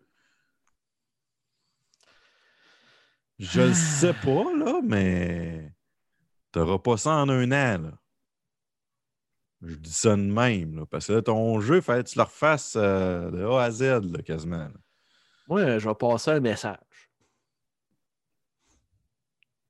[3.38, 5.72] Je le sais pas, là, mais
[6.52, 7.92] t'auras pas ça en un an, là.
[9.62, 12.18] Je dis ça de même, là, parce que là, ton jeu, il fallait que tu
[12.18, 14.68] le refasses euh, de A à Z, là, quasiment.
[15.48, 16.78] Moi, je vais passer un message.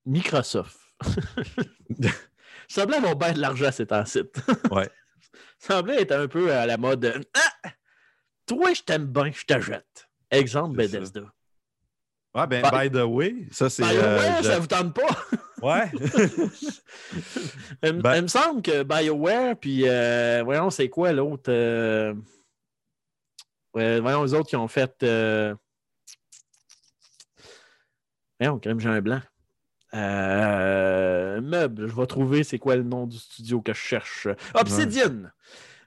[0.06, 0.78] Microsoft.
[2.68, 4.40] semblait avoir bien de l'argent cet site.
[4.70, 4.88] Ouais.
[5.58, 7.00] semblait être un peu à la mode.
[7.00, 7.70] de, Ah!
[8.46, 10.08] Toi, je t'aime bien, je te jette.
[10.30, 10.98] Exemple C'est ça.
[10.98, 11.32] Bethesda.
[12.34, 13.82] Ah, ben, By- by the way, ça, c'est.
[13.84, 15.08] Euh, ça je- vous tente pas?
[15.62, 15.90] Ouais.
[17.82, 21.50] il, me- Ben- il me semble que BioWare, puis euh, voyons, c'est quoi l'autre?
[21.50, 22.14] euh,
[23.74, 25.02] voyons, les autres qui ont fait.
[25.02, 25.54] Euh...
[28.38, 29.20] Voyons, même, j'ai un blanc.
[29.92, 34.28] Euh, meuble, je vais trouver c'est quoi le nom du studio que je cherche.
[34.54, 35.24] Obsidian.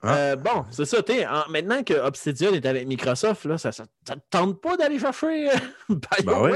[0.06, 0.18] Ah.
[0.18, 0.97] Euh, bon, c'est ça.
[0.99, 5.49] en- maintenant que Obsidian est avec Microsoft, là, ça ne te tente pas d'aller chercher
[5.49, 5.56] euh,
[5.89, 6.51] BioWare?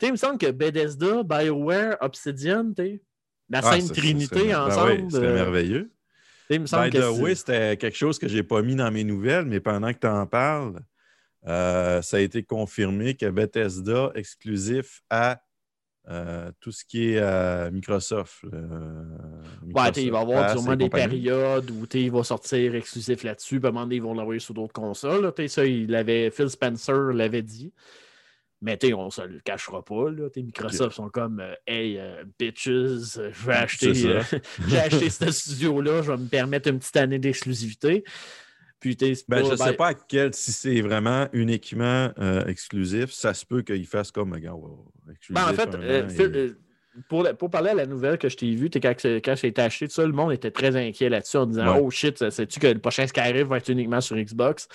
[0.00, 2.72] Ben il me semble que Bethesda, BioWare, Obsidian,
[3.48, 4.92] la Ah, Sainte Trinité ben ensemble.
[4.92, 5.92] oui, c'était euh, merveilleux.
[6.50, 8.60] il me semble By que the c'est- way, c'était quelque chose que je n'ai pas
[8.62, 10.80] mis dans mes nouvelles, mais pendant que tu en parles,
[11.46, 15.40] euh, ça a été confirmé que Bethesda exclusif à
[16.10, 18.44] euh, tout ce qui est euh, Microsoft.
[18.52, 19.04] euh,
[19.74, 21.06] Ouais, il va y avoir sûrement des compagnie.
[21.22, 24.40] périodes où il va sortir exclusif là-dessus, puis à un moment donné, ils vont l'envoyer
[24.40, 25.22] sur d'autres consoles.
[25.22, 27.72] là, ça, il l'avait, Phil Spencer l'avait dit.
[28.62, 30.10] Mais on ne se le cachera pas.
[30.10, 31.98] Là, Microsoft sont comme Hey,
[32.38, 37.18] bitches, je vais acheter, j'ai acheté ce studio-là, je vais me permettre une petite année
[37.18, 38.04] d'exclusivité.
[38.80, 42.44] Puis Ben, pas- je ne sais ben, pas à quel, si c'est vraiment uniquement euh,
[42.46, 44.60] exclusif, ça se peut qu'il fasse comme, regarde,
[45.28, 46.54] Ben, en fait, euh, Phil, euh,
[47.08, 49.94] pour, parler à la nouvelle que je t'ai vue, quand, quand a été acheté, tout
[49.94, 51.80] ça, le monde était très inquiet là-dessus en disant Ouais.
[51.82, 54.66] Oh shit, sais-tu que le prochain Skyrim va être uniquement sur Xbox?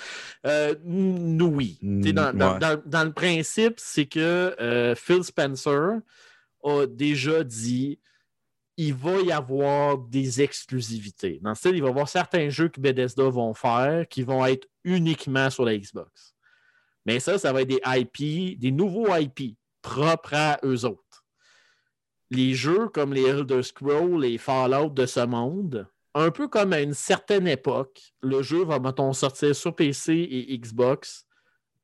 [0.46, 1.78] Euh, Oui.
[1.82, 2.60] Dans, dans- ouais.
[2.60, 6.00] dans- dans le principe, c'est que Phil Spencer
[6.64, 8.00] a déjà dit
[8.78, 11.40] il va y avoir des exclusivités.
[11.42, 14.46] Dans le style, il va y avoir certains jeux que Bethesda vont faire qui vont
[14.46, 16.36] être uniquement sur la Xbox.
[17.06, 21.26] Mais ça, ça va être des IP, des nouveaux IP propres à eux autres.
[22.32, 26.82] Les jeux comme les Elder Scrolls, les Fallout de ce monde, un peu comme à
[26.82, 31.26] une certaine époque, le jeu va, mettons, sortir sur PC et Xbox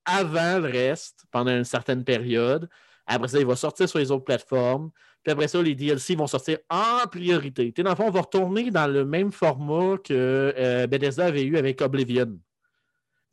[0.05, 2.67] avant le reste, pendant une certaine période.
[3.05, 4.89] Après ça, il va sortir sur les autres plateformes.
[5.23, 7.71] Puis après ça, les DLC vont sortir en priorité.
[7.77, 10.13] Dans le fond, on va retourner dans le même format que
[10.57, 12.39] euh, Bethesda avait eu avec Oblivion.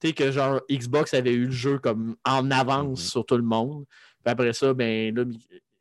[0.01, 3.09] Tu sais, que genre Xbox avait eu le jeu comme en avance Mhm.
[3.09, 3.84] sur tout le monde.
[4.22, 5.24] Puis après ça, ben là,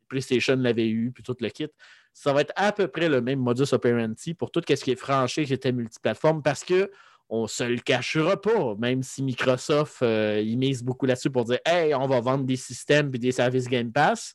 [0.08, 1.68] PlayStation l'avait eu, puis tout le kit.
[2.14, 4.96] Ça va être à peu près le même modus operandi pour tout ce qui est
[4.96, 6.90] franchi qui était multiplateforme parce que
[7.28, 11.58] on se le cachera pas, même si Microsoft euh, il mise beaucoup là-dessus pour dire
[11.66, 14.34] Hey, on va vendre des systèmes et des services Game Pass.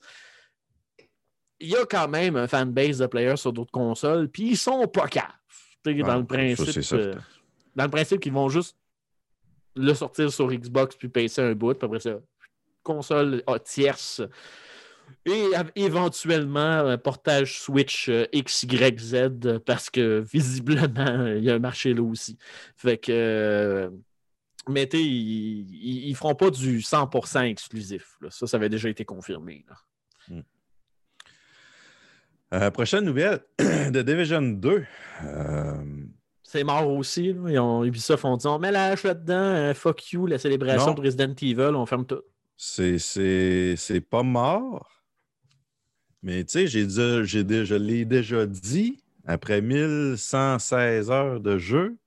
[1.64, 4.86] Il y a quand même un fanbase de players sur d'autres consoles, puis ils sont
[4.88, 5.24] pas caves.
[5.86, 7.16] Ah, dans le principe, euh,
[7.76, 8.78] dans le principe qu'ils vont juste
[9.76, 12.20] le sortir sur Xbox puis PC un bout, puis après ça,
[12.84, 14.22] console ah, tierce.
[15.26, 21.93] Et éventuellement un portage Switch euh, XYZ parce que visiblement il y a un marché
[21.93, 22.38] là aussi.
[22.76, 23.89] Fait que euh,
[24.68, 28.18] mais ils, ils, ils feront pas du 100% exclusif.
[28.22, 28.30] là.
[28.32, 29.66] Ça, ça avait déjà été confirmé.
[29.70, 29.76] là.
[32.54, 34.86] Euh, prochaine nouvelle de Division 2.
[35.26, 35.74] Euh,
[36.43, 37.34] C'est mort aussi.
[37.34, 37.39] là.
[37.51, 40.88] Ils ont, Ubisoft ont dit on met la hache là-dedans, euh, fuck you, la célébration
[40.89, 40.93] Non.
[40.93, 42.22] de Resident Evil, on ferme tout.
[42.56, 44.89] c'est- pas mort.
[46.22, 51.97] Mais tu sais, je l'ai déjà dit, après 1116 heures de jeu,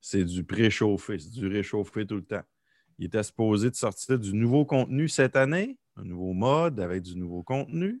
[0.00, 2.42] c'est du préchauffé, c'est du réchauffé tout le temps.
[2.98, 7.14] Il était supposé de sortir du nouveau contenu cette année, un nouveau mode avec du
[7.16, 8.00] nouveau contenu.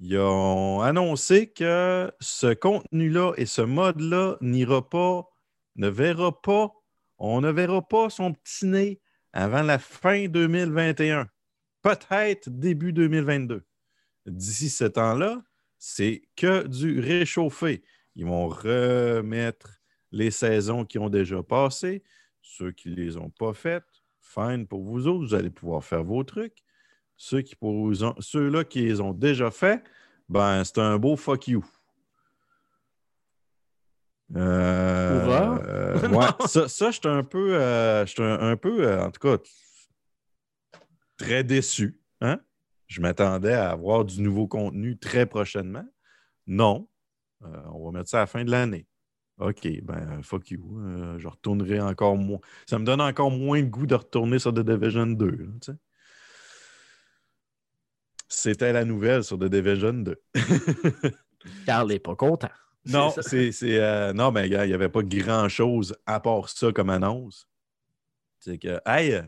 [0.00, 5.28] Ils ont annoncé que ce contenu-là et ce mode-là n'ira pas
[5.76, 6.72] ne verra pas,
[7.18, 9.00] on ne verra pas son petit nez
[9.32, 11.28] avant la fin 2021.
[11.82, 13.64] Peut-être début 2022.
[14.26, 15.42] D'ici ce temps-là,
[15.78, 17.82] c'est que du réchauffé.
[18.14, 19.80] Ils vont remettre
[20.12, 22.02] les saisons qui ont déjà passé.
[22.40, 26.04] Ceux qui ne les ont pas faites, fine pour vous autres, vous allez pouvoir faire
[26.04, 26.62] vos trucs.
[27.16, 27.56] Ceux qui
[28.20, 29.82] ceux-là qui les ont déjà faits,
[30.28, 31.64] ben c'est un beau fuck you.
[34.36, 39.42] Euh, euh, ouais, ça, ça j'étais un peu, euh, un, un peu, en tout cas,
[41.16, 42.00] très déçu.
[42.20, 42.40] Hein?
[42.86, 45.84] Je m'attendais à avoir du nouveau contenu très prochainement.
[46.46, 46.88] Non.
[47.40, 48.86] On va mettre ça à la fin de l'année.
[49.38, 50.80] OK, ben fuck you.
[51.18, 52.38] Je retournerai encore moins.
[52.66, 55.26] Ça me donne encore moins de goût de retourner sur The Division 2.
[55.26, 55.78] là, tu sais.
[58.28, 60.22] C'était la nouvelle sur The Division 2.
[61.66, 62.48] Carl n'est pas content.
[62.86, 67.46] non, C'est euh, non, mais il n'y avait pas grand-chose à part ça comme annonce.
[68.38, 69.22] C'est que, hey,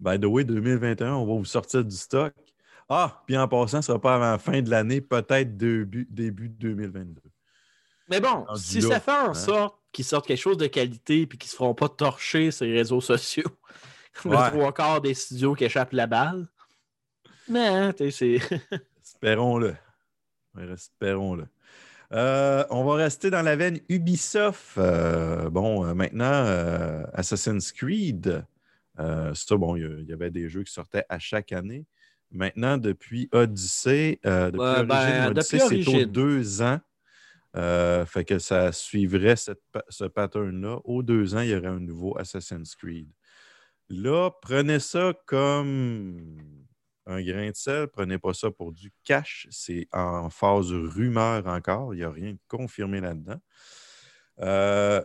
[0.00, 2.32] by the way, 2021, on va vous sortir du stock.
[2.88, 6.06] Ah, puis en passant, ce ne sera pas avant la fin de l'année, peut-être début,
[6.10, 7.22] début 2022.
[8.10, 9.34] Mais bon, si ça fait en hein.
[9.34, 12.74] sorte qu'ils sortent quelque chose de qualité et qu'ils ne se feront pas torcher les
[12.74, 13.48] réseaux sociaux,
[14.24, 14.50] le Ouais.
[14.50, 16.46] trois quarts des studios qui échappent la balle.
[17.48, 18.60] Mais, hein, tu sais, c'est.
[19.02, 19.76] Espérons-le.
[20.72, 21.46] Espérons-le.
[22.12, 24.78] Euh, on va rester dans la veine Ubisoft.
[24.78, 26.44] Euh, bon, euh, maintenant,
[27.12, 28.44] Assassin's Creed.
[28.96, 31.86] ça, bon, il y avait des jeux qui sortaient à chaque année.
[32.30, 36.80] Maintenant, depuis Odyssey, depuis ben, Odyssey, c'est aux deux ans.
[37.54, 40.78] Fait que ça suivrait cette ce pattern-là.
[40.84, 43.08] Aux deux ans, il y aurait un nouveau Assassin's Creed.
[43.88, 46.63] Là, prenez ça comme
[47.06, 47.88] un grain de sel.
[47.88, 49.46] Prenez pas ça pour du cash.
[49.50, 51.94] C'est en phase rumeur encore.
[51.94, 53.40] Il n'y a rien de confirmé là-dedans.
[54.40, 55.02] Euh,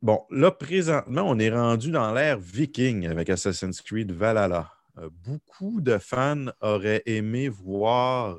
[0.00, 4.72] bon, là, présentement, on est rendu dans l'ère viking avec Assassin's Creed Valhalla.
[4.98, 8.38] Euh, beaucoup de fans auraient aimé voir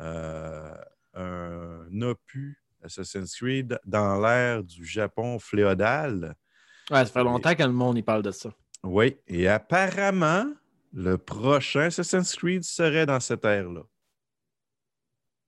[0.00, 0.74] euh,
[1.14, 6.36] un opus Assassin's Creed dans l'ère du Japon féodal.
[6.90, 8.50] Ouais, ça fait longtemps que le monde y parle de ça.
[8.82, 10.44] Oui, et apparemment,
[10.94, 13.82] le prochain Assassin's Creed serait dans cette ère-là.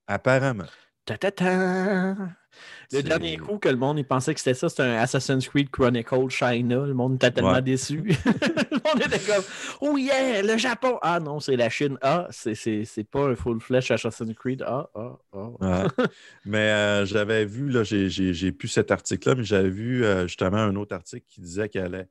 [0.06, 0.66] Apparemment.
[1.04, 2.14] Ta-ta-ta!
[2.14, 5.46] Le C'est- dernier coup que le monde il pensait que c'était ça, c'était un Assassin's
[5.48, 6.86] Creed Chronicle China.
[6.86, 7.62] Le monde était tellement Ouais.
[7.62, 7.98] déçu.
[8.24, 9.44] le monde était comme
[9.82, 10.98] Oh yeah, le Japon!
[11.02, 11.98] Ah non, c'est la Chine.
[12.00, 14.62] Ah, c'est- pas un full flesh Assassin's Creed.
[14.66, 15.48] Ah, ah, ah.
[15.60, 15.84] Ouais.
[16.44, 20.74] mais euh, j'avais vu, là, j'ai- plus cet article-là, mais j'avais vu euh, justement un
[20.76, 22.08] autre article qui disait qu'il allait-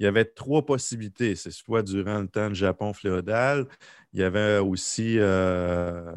[0.00, 1.36] il y avait trois possibilités.
[1.36, 3.66] C'est soit durant le temps du Japon féodal,
[4.14, 6.14] il y avait aussi euh,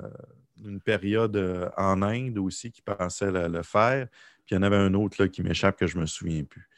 [0.66, 4.08] une période euh, en Inde aussi qui pensait le, le faire.
[4.46, 6.70] Puis il y en avait un autre là, qui m'échappe que je me souviens plus.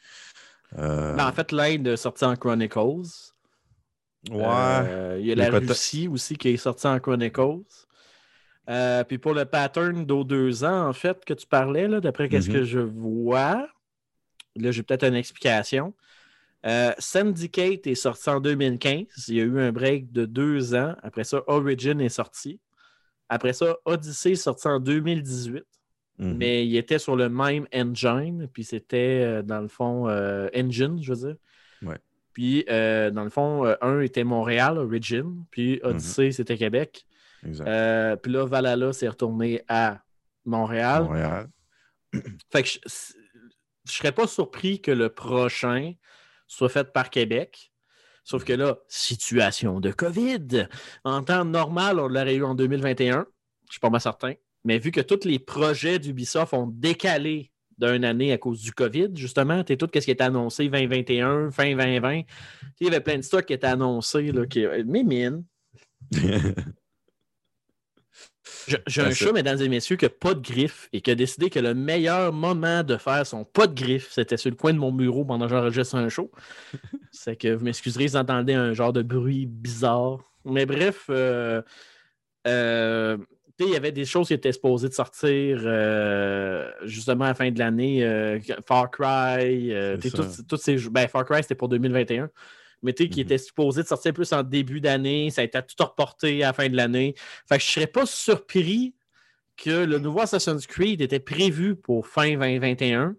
[0.78, 3.32] Euh, Ben, en fait, l'Inde est sortie en Chronicles.
[4.30, 4.36] ouais.
[4.42, 7.62] Euh, il y a la Russie aussi qui est sortie en Chronicles.
[8.68, 12.48] Euh, puis pour le pattern d'au deux ans, en fait, que tu parlais, d'après qu'est-ce
[12.48, 12.54] Mhm.
[12.54, 13.68] que je vois,
[14.56, 15.94] là, j'ai peut-être une explication.
[16.66, 19.06] Euh, Syndicate est sorti en 2015.
[19.28, 20.96] Il y a eu un break de deux ans.
[21.02, 22.60] Après ça, Origin est sorti.
[23.28, 25.64] Après ça, Odyssey est sorti en 2018.
[26.18, 26.36] Mhm.
[26.36, 28.48] Mais il était sur le même engine.
[28.52, 31.36] Puis c'était, euh, dans le fond, euh, engine, je veux dire.
[31.82, 31.98] Ouais.
[32.32, 35.44] Puis, euh, dans le fond, un était Montréal, Origin.
[35.50, 37.06] Puis Odyssey, c'était Québec.
[37.46, 38.22] Exact.
[38.22, 40.02] Puis là, Valhalla s'est retourné à
[40.44, 41.04] Montréal.
[41.04, 41.48] Montréal.
[42.50, 45.94] Fait que je ne serais pas surpris que le prochain
[46.46, 47.72] soit fait par Québec.
[48.24, 50.68] Sauf que là, situation de COVID.
[51.04, 53.26] En temps normal, on l'aurait eu en 2021.
[53.66, 54.34] Je suis pas mal certain.
[54.64, 59.10] Mais vu que tous les projets d'Ubisoft ont décalé d'une année à cause du COVID,
[59.14, 62.22] justement, tu tout ce qui était annoncé 2021, fin 2020.
[62.22, 64.32] Tu sais, Il y avait plein de stocks qui étaient annoncés.
[64.32, 64.66] Là, qui...
[64.86, 65.30] Mais.
[68.86, 71.50] J'ai un chat, mesdames et messieurs, qui n'a pas de griffe et qui a décidé
[71.50, 74.78] que le meilleur moment de faire son pas de griffe, c'était sur le coin de
[74.78, 76.30] mon bureau pendant que j'enregistre un show.
[77.12, 80.18] C'est que vous m'excuserez, vous entendez un genre de bruit bizarre.
[80.44, 81.60] Mais bref, euh,
[82.46, 83.16] euh,
[83.58, 87.50] il y avait des choses qui étaient supposées de sortir euh, justement à la fin
[87.50, 88.40] de l'année.
[88.66, 89.72] Far Cry,
[90.48, 92.30] toutes ces jeux- ben, Far Cry, c'était pour 2021
[92.86, 93.26] mais tu sais, qui Mhm.
[93.26, 95.28] était supposé de sortir plus en début d'année.
[95.30, 97.14] Ça a été tout reporté à la fin de l'année.
[97.48, 98.94] Fait que je serais pas surpris
[99.56, 103.16] que le nouveau Assassin's Creed était prévu pour fin 2021,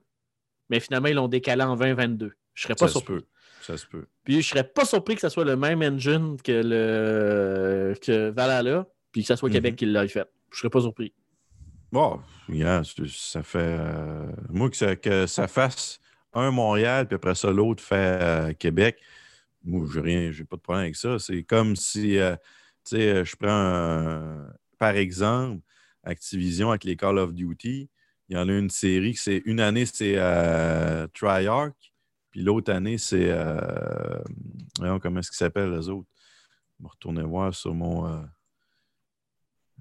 [0.70, 2.34] mais finalement, ils l'ont décalé en 2022.
[2.53, 3.15] Je serais pas Ça se surpris.
[3.15, 3.26] peut.
[3.61, 4.05] Ça se peut.
[4.24, 8.86] Puis je serais pas surpris que ce soit le même engine que le que Valhalla,
[9.11, 9.53] puis que ce soit Mhm.
[9.55, 10.28] Québec qui l'ait fait.
[10.51, 11.13] Je serais pas surpris.
[11.91, 13.59] Bon, c'est- ça fait.
[13.80, 15.99] euh, moi, que ça, que ça fasse
[16.34, 18.99] un Montréal, puis après ça, l'autre fait euh, Québec.
[19.68, 21.20] Moi, je rien, j'ai pas de problème avec ça.
[21.20, 22.36] C'est comme si, euh,
[22.86, 24.47] tu sais, je prends,
[24.78, 25.61] par exemple,
[26.03, 27.89] Activision avec les Call of Duty.
[28.30, 31.93] Il y en a une série que c'est une année, c'est euh, Triarch,
[32.32, 33.30] puis l'autre année, c'est.
[33.30, 34.20] euh,
[34.80, 36.07] voyons, comment est-ce qu'ils s'appellent, les autres?
[36.80, 38.07] Je vais retourner voir sur mon.
[38.07, 38.24] euh,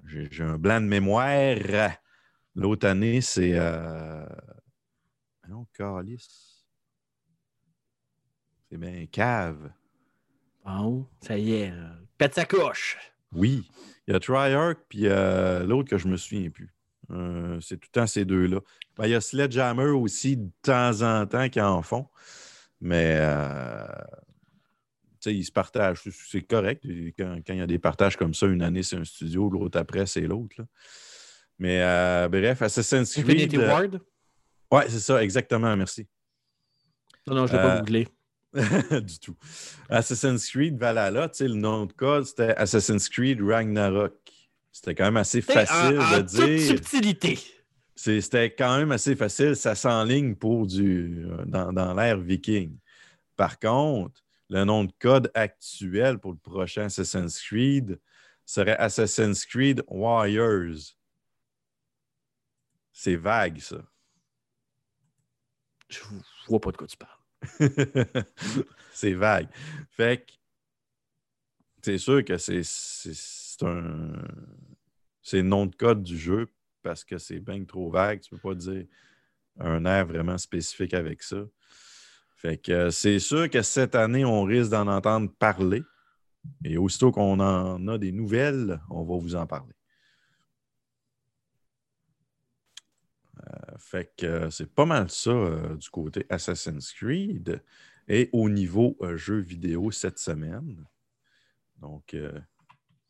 [0.04, 1.56] j'ai, un blanc de mémoire.
[2.54, 3.52] L'autre année, c'est.
[3.54, 4.26] Euh...
[5.48, 6.45] Non, calice.
[8.70, 9.70] C'est bien cave.
[10.64, 11.72] Bon, ça y est.
[12.18, 12.98] Pète sa couche.
[13.32, 13.68] Oui.
[14.06, 16.72] Il y a Triarch, puis euh, l'autre que je me souviens plus.
[17.10, 18.60] Euh, c'est tout le temps ces deux-là.
[18.96, 22.08] Ben, il y a Sledgehammer aussi, de temps en temps, qui en font.
[22.80, 23.86] Mais euh,
[25.20, 26.02] tu sais, ils se partagent.
[26.10, 26.84] C'est- correct.
[27.18, 29.78] Quand, quand il y a des partages comme ça, une année, c'est un studio, l'autre
[29.78, 30.56] après, c'est l'autre.
[31.58, 33.26] Mais euh, bref, Assassin's Creed.
[33.30, 34.00] Infinity euh, Ward?
[34.72, 36.06] Ouais, c'est ça, exactement, merci.
[37.26, 38.08] Non, non, je l'ai pas googlé.
[39.00, 39.36] du tout.
[39.88, 44.14] Assassin's Creed Valhalla, tu sais, le nom de code, c'était Assassin's Creed Ragnarok.
[44.72, 46.66] C'était quand même assez facile En- en de toute dire.
[46.66, 47.38] subtilité.
[47.94, 49.56] C'était quand même assez facile.
[49.56, 52.76] Ça s'enligne pour du euh, dans, dans l'ère viking.
[53.36, 57.98] Par contre, le nom de code actuel pour le prochain Assassin's Creed
[58.44, 60.94] serait Assassin's Creed Warriors.
[62.92, 63.78] C'est vague, ça.
[65.88, 67.15] Je je vois pas de quoi tu parles.
[68.92, 69.48] c'est vague.
[69.90, 70.32] Fait que
[71.82, 72.62] c'est sûr que c'est
[73.62, 74.12] un.
[75.22, 76.48] C'est nom de code du jeu
[76.82, 78.20] parce que c'est bien trop vague.
[78.20, 78.86] Tu peux pas dire
[79.58, 81.44] un air vraiment spécifique avec ça.
[82.36, 85.82] Fait que euh, c'est sûr que cette année, on risque d'en entendre parler.
[86.64, 89.74] Et aussitôt qu'on en a des nouvelles, on va vous en parler.
[93.78, 97.62] Fait que euh, c'est pas mal ça euh, du côté Assassin's Creed
[98.08, 100.84] et au niveau euh, jeux vidéo cette semaine.
[101.80, 102.32] Donc, euh,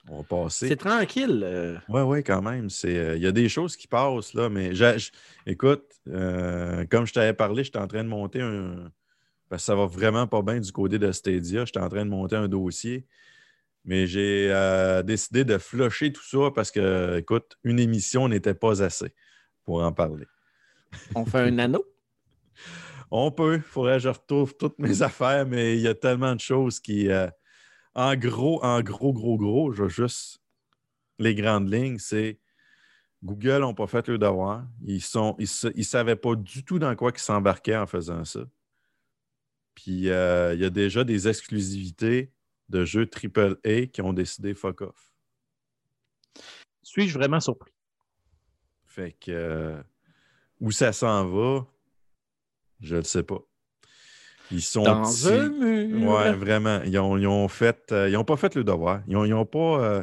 [0.09, 0.69] on va passer.
[0.69, 1.43] C'est tranquille.
[1.45, 2.69] euh, Oui, oui, quand même.
[2.85, 5.11] Euh, Il y a des choses qui passent, là, mais j'-
[5.47, 8.91] écoute, euh, comme je t'avais parlé, j'étais en train de monter un.
[9.49, 11.65] Parce que ça va vraiment pas bien du côté de Stadia.
[11.65, 13.07] J'étais en train de monter un dossier.
[13.85, 18.83] Mais j'ai euh, décidé de flusher tout ça parce que, écoute, une émission n'était pas
[18.83, 19.15] assez
[19.67, 20.27] pour en parler.
[21.15, 21.85] on fait un anneau?
[23.11, 23.57] On peut.
[23.57, 26.81] Il faudrait que je retrouve toutes mes affaires, mais il y a tellement de choses
[26.81, 27.09] qui.
[27.11, 27.29] euh,
[27.95, 30.41] en gros, en gros, gros, gros, je vais juste.
[31.19, 32.41] Les grandes lignes, c'est.
[33.23, 34.67] Google n'ont pas fait le devoir.
[34.83, 38.41] Ils ne ils, ils savaient pas du tout dans quoi ils s'embarquaient en faisant ça.
[39.75, 42.33] Puis euh, il y a déjà des exclusivités
[42.69, 45.13] de jeux AAA qui ont décidé fuck off.
[46.83, 47.73] Suis-je vraiment surpris?
[48.97, 49.83] Fait que euh,
[50.59, 51.67] où ça s'en va,
[52.81, 53.41] je ne le sais pas.
[54.51, 55.29] Ils sont Dans petits.
[55.29, 56.09] un mur.
[56.15, 56.81] Ouais, vraiment.
[56.83, 57.93] Ils ont, ils ont fait.
[57.93, 59.03] euh, ils n'ont pas fait le devoir.
[59.07, 59.85] Ils ont, ils ont pas.
[59.85, 60.03] euh,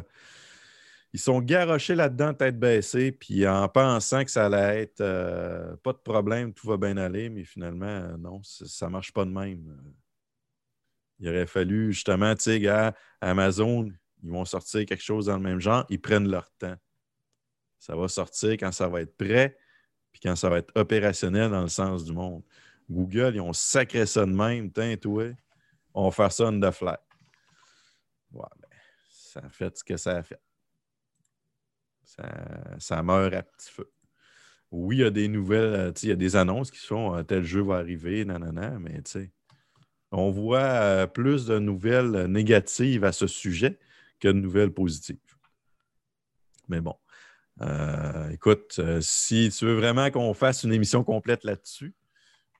[1.12, 5.92] ils sont garochés là-dedans, tête baissée, puis en pensant que ça allait être euh, pas
[5.92, 9.76] de problème, tout va bien aller, mais finalement, non, ça ne marche pas de même.
[11.18, 13.90] Il aurait fallu justement, tu sais, gars, Amazon,
[14.22, 16.76] ils vont sortir quelque chose dans le même genre, ils prennent leur temps.
[17.84, 19.58] Ça va sortir quand ça va être prêt,
[20.10, 22.42] puis quand ça va être opérationnel dans le sens du monde.
[22.90, 25.24] Google, ils ont sacré ça de même, toi,
[25.92, 26.96] on va faire ça the fly.
[28.32, 28.68] Ouais, ben,
[29.10, 30.40] ça a fait ce que ça a fait.
[32.04, 32.24] Ça,
[32.78, 33.92] ça meurt à petit feu.
[34.70, 37.14] Oui, il y a des nouvelles, euh, il y a des annonces qui se font,
[37.14, 39.30] euh, tel jeu va arriver, nanana, mais tu sais,
[40.10, 43.78] on voit euh, plus de nouvelles négatives à ce sujet
[44.20, 45.18] que de nouvelles positives.
[46.68, 46.96] Mais bon,
[47.60, 51.94] euh, écoute, euh, si tu veux vraiment qu'on fasse une émission complète là-dessus,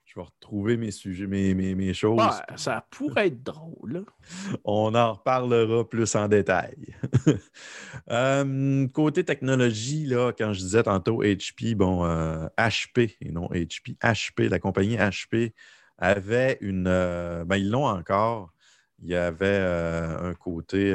[0.05, 2.17] je vais retrouver mes sujets, mes, mes, mes choses.
[2.17, 3.93] Ouais, ça pourrait être drôle.
[3.93, 3.99] là.
[4.63, 6.95] On en reparlera plus en détail.
[8.11, 12.05] Euh, côté technologie, là, quand je disais tantôt HP, bon,
[12.55, 15.53] HP et non HP, HP, la compagnie HP
[15.97, 16.83] avait une.
[16.83, 18.53] ben, ils l'ont encore.
[19.01, 20.93] Il y avait un côté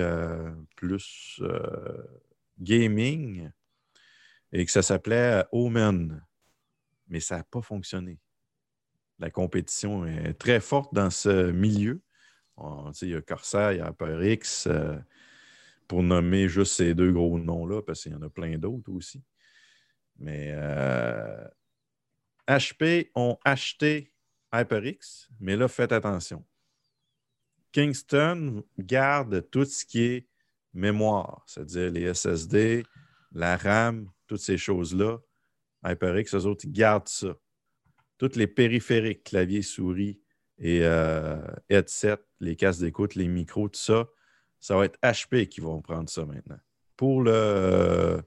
[0.76, 1.42] plus
[2.60, 3.50] gaming
[4.52, 6.24] et que ça s'appelait euh, Omen.
[7.08, 8.18] Mais ça n'a pas fonctionné.
[9.18, 12.00] La compétition est très forte dans ce milieu.
[12.56, 14.98] On- il y a Corsair, il y a HyperX, euh,
[15.88, 19.22] pour nommer juste ces deux gros noms-là, parce qu'il y en a plein d'autres aussi.
[20.18, 21.44] Mais euh,
[22.46, 24.12] HP ont acheté
[24.52, 26.44] HyperX, mais là, faites attention.
[27.72, 30.28] Kingston garde tout ce qui est
[30.72, 32.84] mémoire, c'est-à-dire les SSD,
[33.32, 35.18] la RAM, toutes ces choses-là.
[35.84, 37.34] HyperX, eux autres, ils gardent ça.
[38.16, 40.20] tous les périphériques, clavier, souris
[40.58, 44.06] et euh, headset, les casques d'écoute, les micros, tout ça,
[44.60, 46.60] ça va être HP qui vont prendre ça maintenant.
[46.96, 48.22] Pour le,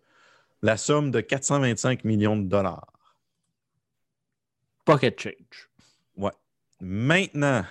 [0.62, 3.16] la somme de 425 millions de dollars.
[4.84, 5.70] Pocket change.
[6.18, 6.34] Ouais.
[6.82, 7.64] Maintenant,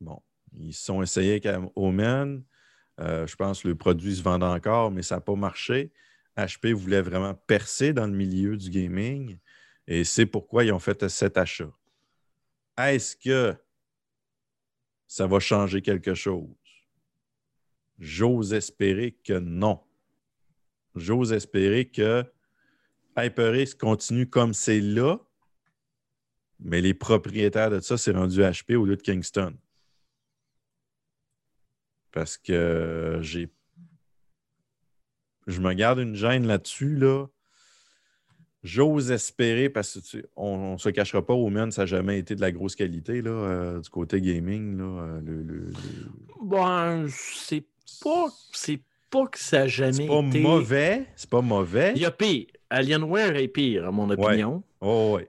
[0.00, 0.22] bon,
[0.56, 2.42] ils se sont essayés avec Omen.
[2.98, 5.92] Euh, je pense que le produit se vend encore, mais ça n'a pas marché.
[6.36, 9.38] HP voulait vraiment percer dans le milieu du gaming
[9.86, 11.70] et c'est pourquoi ils ont fait cet achat.
[12.78, 13.54] Est-ce que
[15.06, 16.48] ça va changer quelque chose?
[17.98, 19.80] J'ose espérer que non.
[20.94, 22.24] J'ose espérer que
[23.16, 25.18] HyperX continue comme c'est là,
[26.58, 29.56] mais les propriétaires de ça, c'est rendu HP au lieu de Kingston.
[32.12, 33.52] Parce que j'ai.
[35.46, 37.26] Je me garde une gêne là-dessus, là.
[38.62, 39.98] J'ose espérer, parce
[40.36, 43.30] qu'on ne se cachera pas, Omen, ça n'a jamais été de la grosse qualité là,
[43.30, 44.78] euh, du côté gaming.
[44.78, 45.72] Là, euh, le, le- le-
[46.40, 47.64] Bon, c'est
[48.02, 48.80] pas, c'est
[49.10, 50.40] pas que ça n'a jamais C'est pas été.
[50.40, 51.06] mauvais.
[51.16, 51.92] C'est pas mauvais.
[51.96, 52.46] Il y a pire.
[52.70, 54.62] Alienware est pire, à mon opinion.
[54.80, 55.26] Oh, ouais.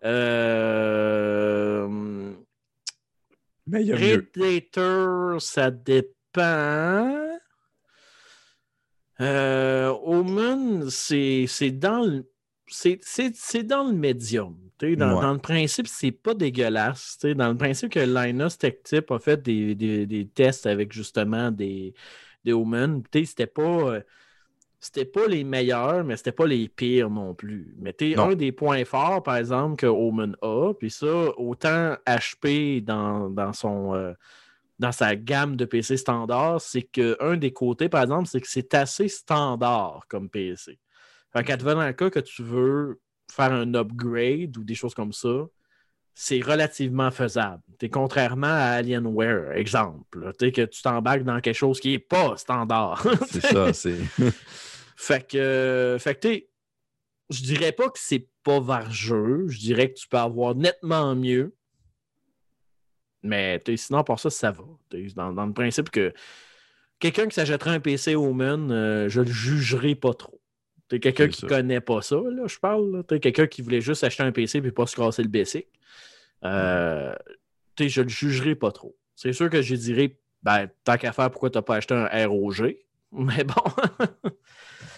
[0.84, 1.88] Euh...
[3.66, 4.22] Mais il y a mieux.
[4.32, 7.33] Predator, ça dépend.
[9.24, 12.30] Euh, Omen, c'est dans le.
[12.68, 14.56] C'est dans le médium.
[14.80, 14.98] Dans, Ouais.
[15.22, 17.18] dans le principe, c'est pas dégueulasse.
[17.36, 21.52] Dans le principe que Linus Tech Tip a fait des, des- des tests avec justement
[21.52, 21.94] des,
[22.44, 23.04] des Omen.
[23.14, 23.62] C'était pas.
[23.62, 24.02] euh,
[24.80, 27.74] C'était pas les meilleurs, mais c'était pas les pires non plus.
[27.80, 33.30] Mais un des points forts, par exemple, que Omen a, puis ça, autant HP dans,
[33.30, 33.94] dans son.
[33.96, 34.14] euh,
[34.84, 38.74] dans sa gamme de PC standard, c'est qu'un des côtés, par exemple, c'est que c'est
[38.74, 40.78] assez standard comme PC.
[41.32, 43.00] Fait qu'advenant le cas que tu veux
[43.32, 45.48] faire un upgrade ou des choses comme ça,
[46.14, 47.64] c'est relativement faisable.
[47.80, 50.34] T'es contrairement à Alienware, exemple.
[50.38, 53.08] t'sais, que tu t'embarques dans quelque chose qui n'est pas standard.
[53.30, 53.72] C'est ça.
[53.74, 53.98] C'est...
[54.96, 56.44] Fait que, fait que
[57.30, 59.48] je dirais pas que c'est pas vargeux.
[59.50, 61.56] Je dirais que tu peux avoir nettement mieux.
[63.24, 64.64] Mais sinon, pour ça, ça va.
[65.16, 66.14] Dans, dans le principe que
[67.00, 70.40] quelqu'un qui s'achèterait un PC Omen, euh, je le jugerai pas trop.
[70.90, 71.48] T'es quelqu'un qui ça.
[71.48, 73.04] connaît pas ça, là, je parle.
[73.08, 75.68] T'es quelqu'un qui voulait juste acheter un PC et pas se casser le basic.
[76.44, 77.14] Euh,
[77.76, 78.96] t'sais, je le jugerai pas trop.
[79.16, 82.78] C'est sûr que je dirais, ben, tant qu'à faire, pourquoi t'as pas acheté un ROG?
[83.12, 83.64] Mais bon.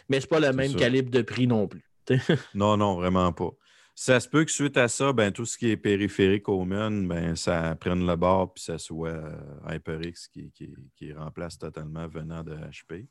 [0.10, 0.80] Mais c'est pas le même sûr.
[0.80, 1.90] calibre de prix non plus.
[2.54, 3.52] Non, non, vraiment pas.
[3.98, 7.36] Ça se peut que suite à ça, ben, tout ce qui est périphérique Omen, ben,
[7.38, 9.40] ça prenne le bord puis ça soit euh,
[9.70, 13.08] HyperX qui, qui, qui remplace totalement venant de HP.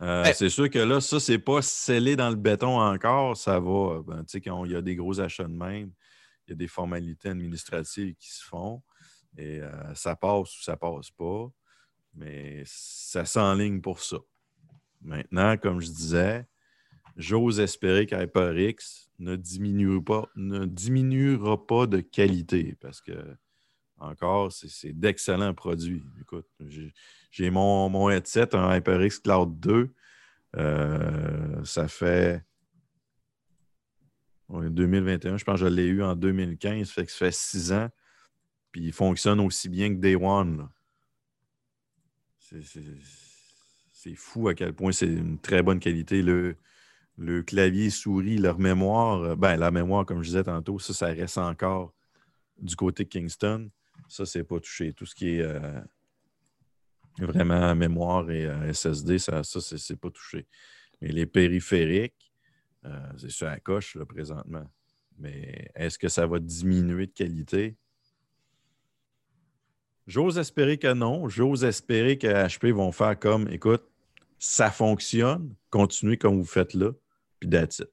[0.00, 0.32] Euh, Ouais.
[0.32, 3.36] C'est sûr que là, ça, c'est pas scellé dans le béton encore.
[3.36, 4.00] Ça va.
[4.06, 5.92] Ben, tu sais, quand il y a des gros achats de même,
[6.46, 8.82] il y a des formalités administratives qui se font.
[9.36, 11.50] Et euh, ça passe ou ça passe pas.
[12.14, 14.18] Mais ça s'enligne pour ça.
[15.02, 16.46] Maintenant, comme je disais,
[17.18, 23.12] j'ose espérer qu'HyperX ne diminuera pas, ne diminuera pas de qualité parce que,
[23.98, 26.04] encore, c'est- d'excellents produits.
[26.20, 26.46] Écoute,
[27.30, 29.92] j'ai- mon, mon headset, un HyperX Cloud 2.
[30.56, 32.42] euh, ça fait.
[34.48, 37.70] ouais, 2021, je pense que je l'ai eu en 2015, fait que ça fait six
[37.72, 37.90] ans.
[38.72, 40.68] Puis il fonctionne aussi bien que Day One.
[43.92, 46.22] c'est fou à quel point c'est une très bonne qualité.
[46.22, 46.56] Le,
[47.18, 51.06] le clavier souris, leur mémoire, euh, ben, la mémoire, comme je disais tantôt, ça, ça
[51.06, 51.92] reste encore
[52.58, 53.70] du côté Kingston.
[54.08, 54.92] Ça, c'est pas touché.
[54.92, 55.80] Tout ce qui est euh,
[57.18, 60.46] vraiment mémoire et euh, SSD, ça, ça c'est pas touché.
[61.02, 62.14] Mais les périphériques,
[63.18, 64.64] c'est sur la coche là, présentement.
[65.18, 67.76] Mais est-ce que ça va diminuer de qualité?
[70.06, 71.28] J'ose espérer que non.
[71.28, 73.84] J'ose espérer que HP vont faire comme, écoute,
[74.38, 76.92] ça fonctionne, continuez comme vous faites là,
[77.40, 77.88] puis that's it.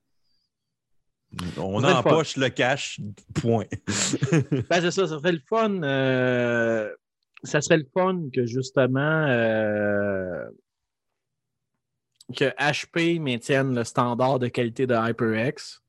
[1.58, 3.00] On serait le empoche le cash,
[3.34, 3.66] point.
[4.70, 5.84] Ben, c'est ça, ça serait le fun.
[5.84, 6.90] euh,
[7.44, 10.46] ça serait le fun que justement euh,
[12.36, 15.82] que HP maintienne le standard de qualité de HyperX.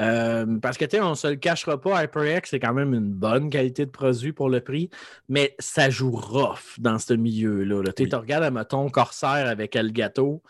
[0.00, 2.94] Euh, parce que tu sais, on ne se le cachera pas, HyperX, c'est quand même
[2.94, 4.88] une bonne qualité de produit pour le prix,
[5.28, 7.82] mais ça joue rough dans ce milieu-là.
[7.82, 7.92] là.
[7.92, 8.10] Tu Oui.
[8.14, 10.42] regardes, mettons, Corsair avec Elgato.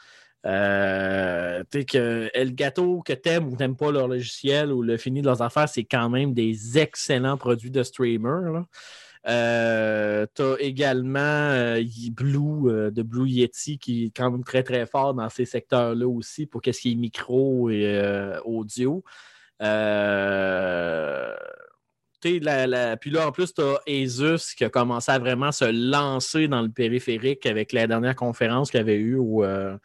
[0.45, 5.41] Euh, que Elgato, que t'aimes ou t'aimes pas leur logiciel ou le fini de leurs
[5.43, 8.63] affaires, c'est quand même des excellents produits de streamer.
[9.29, 11.81] Euh, t'as également euh,
[12.11, 16.09] Blue euh, de Blue Yeti qui est quand même très très fort dans ces secteurs-là
[16.09, 19.05] aussi pour qu'est-ce qui est micro et euh, audio.
[19.63, 21.35] Euh,
[22.25, 25.65] la- la- Puis là, en plus, tu as Asus qui a commencé à vraiment se
[25.65, 29.77] lancer dans le périphérique avec la dernière conférence qu'il avait eue au euh,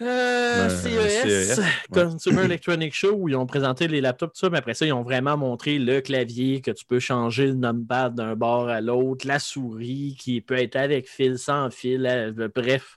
[0.00, 1.64] euh, Ben, CES, CES, ouais.
[1.92, 4.92] Consumer Electronics Show, où ils ont présenté les laptops, tout ça, mais après ça, ils
[4.92, 9.26] ont vraiment montré le clavier, que tu peux changer le numpad d'un bord à l'autre,
[9.26, 12.96] la souris qui peut être avec fil, sans fil, euh, bref.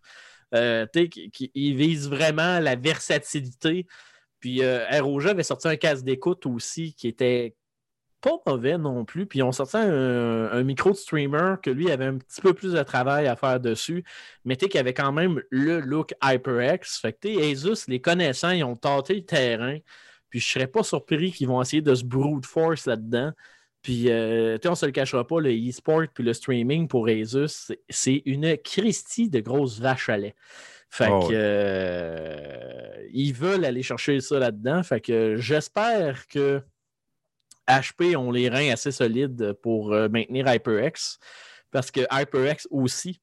[0.56, 3.86] Euh, qui- qui- ils visent vraiment la versatilité.
[4.40, 7.54] Puis ROG avait sorti un casque d'écoute aussi qui était
[8.44, 9.26] pas mauvais non plus.
[9.26, 12.54] Puis ils ont sorti un, un micro de streamer que lui avait un petit peu
[12.54, 14.04] plus de travail à faire dessus,
[14.46, 17.00] mais tu sais qu'il avait quand même le look HyperX.
[17.02, 19.78] Fait que Asus, les connaissants, ils ont tâté le terrain.
[20.30, 23.32] Puis je serais pas surpris qu'ils vont essayer de se brute force là-dedans.
[23.82, 27.08] Puis, euh, tu sais, on se le cachera pas, le e-sport puis le streaming pour
[27.08, 30.36] Asus, c'est- une Christie de grosse vache à lait.
[30.90, 34.84] Fait Oh, que euh, ils veulent aller chercher ça là-dedans.
[34.84, 36.62] Fait que j'espère que
[37.68, 41.20] HP ont les reins assez solides pour euh, maintenir HyperX.
[41.72, 43.22] Parce que HyperX aussi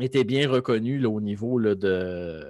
[0.00, 2.44] était bien reconnu au niveau de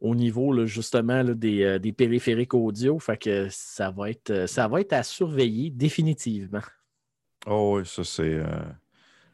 [0.00, 2.98] au niveau justement des, euh, des périphériques audio.
[2.98, 6.62] Fait que ça va être euh, ça va être à surveiller définitivement.
[7.46, 8.42] Oh oui, ça c'est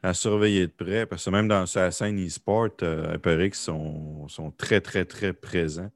[0.03, 4.81] à surveiller de près parce que même dans sa scène e-sport, HyperX sont, sont très,
[4.81, 5.91] très, très présents.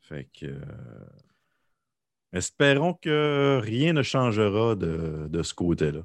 [0.00, 0.46] Fait que.
[2.36, 6.02] Espérons que rien ne changera de, de ce côté-là.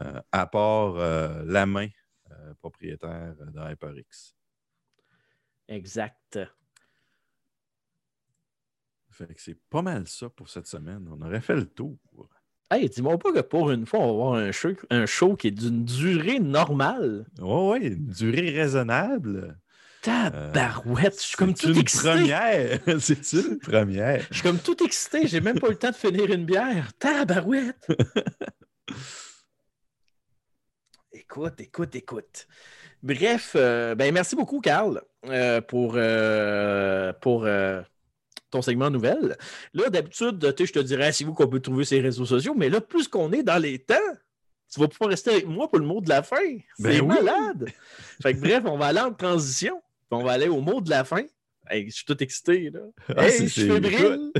[0.00, 1.88] euh, à part euh, la main
[2.30, 4.34] euh, propriétaire de HyperX.
[5.68, 6.38] Exact.
[9.10, 11.08] Fait que c'est pas mal ça pour cette semaine.
[11.10, 11.96] On aurait fait le tour.
[12.70, 15.48] Hey, dis-moi pas que pour une fois, on va avoir un show, un show qui
[15.48, 17.26] est d'une durée normale.
[17.40, 19.58] Oh oui, une durée raisonnable.
[20.06, 22.08] Tabarouette, je suis comme C'est tout une excité.
[22.10, 22.78] première.
[23.00, 24.24] C'est une première.
[24.30, 26.92] Je suis comme tout excité, j'ai même pas eu le temps de finir une bière.
[26.96, 27.88] Tabarouette!
[31.12, 32.46] écoute, écoute, écoute.
[33.02, 37.82] Bref, euh, ben merci beaucoup, Carl, euh, pour, euh, pour euh,
[38.50, 39.36] ton segment nouvelle.
[39.74, 42.80] Là, d'habitude, je te dirais, c'est vous qu'on peut trouver ces réseaux sociaux, mais là,
[42.80, 43.96] plus qu'on est dans les temps,
[44.72, 46.36] tu vas pouvoir rester avec moi pour le mot de la fin.
[46.76, 47.08] C'est Ben oui.
[47.08, 47.72] malade!
[48.22, 51.04] Fait que bref, on va aller en transition, on va aller au mot de la
[51.04, 51.22] fin.
[51.68, 52.80] Hey, je suis tout excité, là.
[53.16, 54.30] Ah, Hey, je suis fébrile.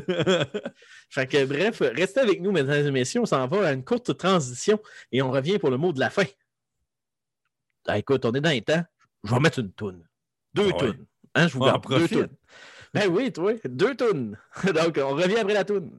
[1.10, 3.20] Fait que bref, restez avec nous, mesdames et messieurs.
[3.22, 6.10] On s'en va à une courte transition et on revient pour le mot de la
[6.10, 6.24] fin.
[7.88, 8.84] Ah, écoute, on est dans les temps.
[9.24, 10.06] Je vais mettre une toune.
[10.54, 10.92] Deux Ah ouais.
[10.92, 11.06] tounes.
[11.34, 11.84] Hein, je vous garde.
[11.88, 12.36] Deux tounes.
[12.94, 14.38] Ben oui, toi, deux tounes.
[14.74, 15.98] Donc, on revient après la toune.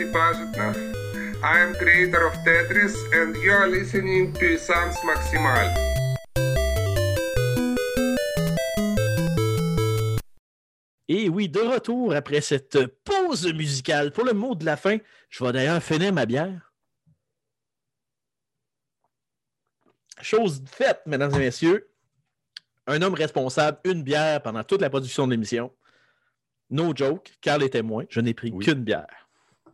[0.00, 0.92] Alexei.
[1.42, 5.72] I am creator of Tetris and you are listening to Sans Maximal.
[11.08, 14.98] Et oui, de retour après cette pause musicale pour le mot de la fin.
[15.30, 16.72] Je vais d'ailleurs finir ma bière.
[20.22, 21.88] chose faite, mesdames et messieurs.
[22.86, 25.72] Un homme responsable, une bière pendant toute la production de l'émission.
[26.70, 28.04] No joke, Carl est témoin.
[28.08, 28.64] Je n'ai pris Oui.
[28.64, 29.25] qu'une bière.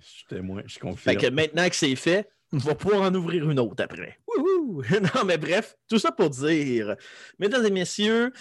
[0.05, 1.16] Je suis témoin, je Fait confirme.
[1.16, 4.18] que maintenant que c'est fait, on va pouvoir en ouvrir une autre après.
[4.26, 4.82] Wouhou!
[5.14, 6.96] Non, mais bref, tout ça pour dire,
[7.38, 8.32] mesdames et messieurs,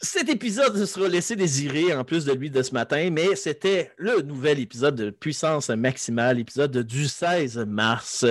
[0.00, 4.22] cet épisode sera laissé désirer en plus de lui de ce matin, mais c'était le
[4.22, 8.24] nouvel épisode de Puissance Maximale, épisode du 16 mars,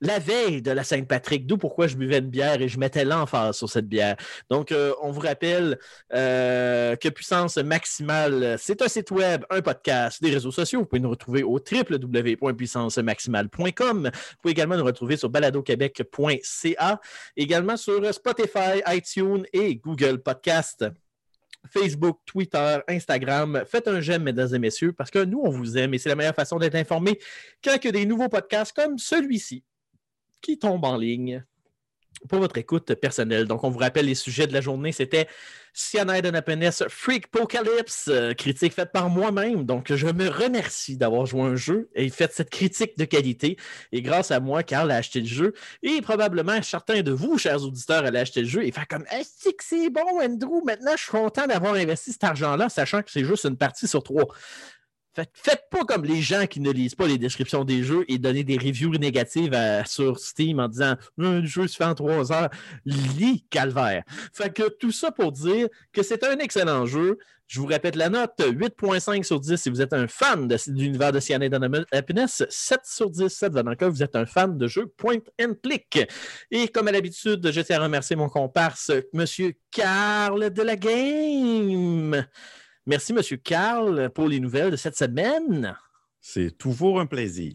[0.00, 3.56] la veille de la Saint-Patrick, d'où pourquoi je buvais une bière et je mettais l'emphase
[3.56, 4.16] sur cette bière.
[4.48, 5.78] Donc, euh, on vous rappelle
[6.12, 10.80] euh, que Puissance Maximale, c'est un site web, un podcast, des réseaux sociaux.
[10.80, 14.10] Vous pouvez nous retrouver au www.puissancemaximale.com.
[14.12, 17.00] Vous pouvez également nous retrouver sur baladoquebec.ca,
[17.36, 20.86] également sur Spotify, iTunes et Google Podcast.
[21.68, 23.64] Facebook, Twitter, Instagram.
[23.66, 26.14] Faites un j'aime, mesdames et messieurs, parce que nous, on vous aime et c'est la
[26.14, 27.18] meilleure façon d'être informé
[27.62, 29.62] quand il des nouveaux podcasts comme celui-ci
[30.40, 31.44] qui tombent en ligne
[32.28, 33.46] pour votre écoute personnelle.
[33.46, 34.92] Donc, on vous rappelle les sujets de la journée.
[34.92, 35.26] C'était
[35.72, 39.64] Cyanide and Happiness Freakpocalypse, euh, critique faite par moi-même.
[39.64, 43.56] Donc, je me remercie d'avoir joué un jeu et fait cette critique de qualité.
[43.92, 45.54] Et grâce à moi, Carl a acheté le jeu.
[45.82, 49.64] Et probablement certains de vous, chers auditeurs, allaient acheter le jeu et faire comme que
[49.64, 50.62] c'est bon, Andrew?
[50.64, 54.02] Maintenant, je suis content d'avoir investi cet argent-là, sachant que c'est juste une partie sur
[54.02, 54.26] trois.
[55.14, 58.44] Faites, pas comme les gens qui ne lisent pas les descriptions des jeux et donner
[58.44, 62.50] des reviews négatives à- sur Steam en disant le jeu se fait en trois heures.
[62.84, 64.04] Lis calvaire.
[64.32, 67.18] Fait que tout ça pour dire que c'est un excellent jeu.
[67.48, 70.80] Je vous répète la note 8.5 sur 10 si vous êtes un fan de, de
[70.80, 74.24] l'univers de Cyanide and Happiness, 7 sur 10, 7 dans le cas, vous êtes un
[74.24, 75.98] fan de jeux point and click.
[76.52, 82.24] Et comme à l'habitude, je tiens à remercier mon comparse, Monsieur Carl de la Game.
[82.90, 85.76] Merci, Monsieur Carl, pour les nouvelles de cette semaine.
[86.20, 87.54] C'est toujours un plaisir.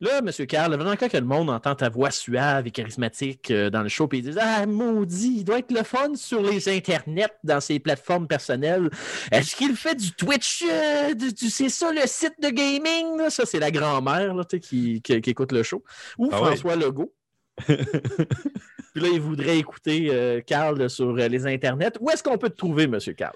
[0.00, 0.30] Là, M.
[0.46, 3.88] Carl, vraiment quand que le monde entend ta voix suave et charismatique euh, dans le
[3.88, 7.60] show, puis ils disent Ah, maudit, il doit être le fun sur les internets, dans
[7.60, 8.90] ses plateformes personnelles.
[9.32, 13.30] Est-ce qu'il fait du Twitch euh, du- du- C'est ça le site de gaming là?
[13.30, 15.82] Ça, c'est la grand-mère là, qui, qui- qui écoute le show.
[16.18, 16.46] Ou Ah ouais.
[16.48, 17.12] François Legault.
[17.66, 21.92] Puis là, il voudrait écouter euh, Carl sur euh, les internets.
[22.00, 22.98] Où est-ce qu'on peut te trouver, M.
[23.16, 23.34] Carl?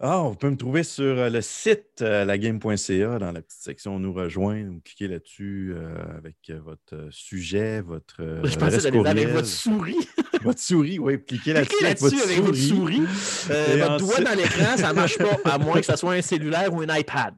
[0.00, 3.98] Ah, on peut me trouver sur euh, le site euh, lagame.ca dans la petite section
[3.98, 4.70] Nous rejoindre.
[4.74, 9.96] Vous cliquez là-dessus euh, avec votre sujet, votre euh, Je pensais d'aller avec votre souris.
[10.44, 11.20] Votre souris, oui.
[11.20, 13.02] Cliquez là-dessus Cliquez avec, là-dessus votre, avec votre souris.
[13.50, 16.22] Euh, votre doigt dans l'écran, ça ne marche pas, à moins que ce soit un
[16.22, 17.34] cellulaire ou un iPad.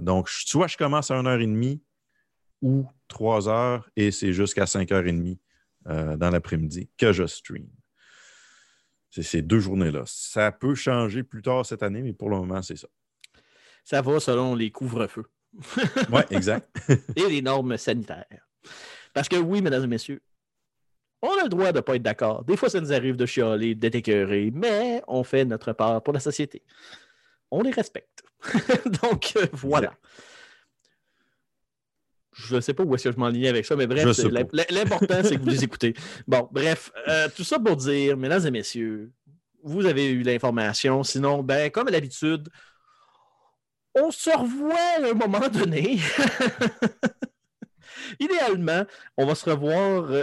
[0.00, 1.82] Donc, soit je commence à 1h30
[2.62, 5.38] ou 3h et c'est jusqu'à 5h30
[5.86, 7.66] euh, dans l'après-midi que je stream.
[9.10, 10.02] C'est ces deux journées-là.
[10.06, 12.88] Ça peut changer plus tard cette année, mais pour le moment, c'est ça.
[13.84, 15.26] Ça va selon les couvre-feux
[16.12, 16.68] Oui, exact.
[17.16, 18.26] et les normes sanitaires.
[19.14, 20.20] Parce que oui, mesdames et messieurs,
[21.22, 22.44] on a le droit de ne pas être d'accord.
[22.44, 26.12] Des fois, ça nous arrive de chialer, d'être écœuré, mais on fait notre part pour
[26.12, 26.62] la société.
[27.50, 28.22] On les respecte.
[29.02, 29.94] Donc, euh, voilà.
[32.38, 34.06] Je ne sais pas où est-ce que je m'enlignais avec ça, mais bref,
[34.70, 35.94] l'important, c'est que vous les écoutez.
[36.26, 39.10] Bon, bref, euh, tout ça pour dire, mesdames et messieurs,
[39.64, 41.02] vous avez eu l'information.
[41.02, 42.48] Sinon, ben, comme à l'habitude,
[43.94, 45.98] on se revoit à un moment donné.
[48.20, 48.84] Idéalement,
[49.16, 50.22] on va se revoir euh,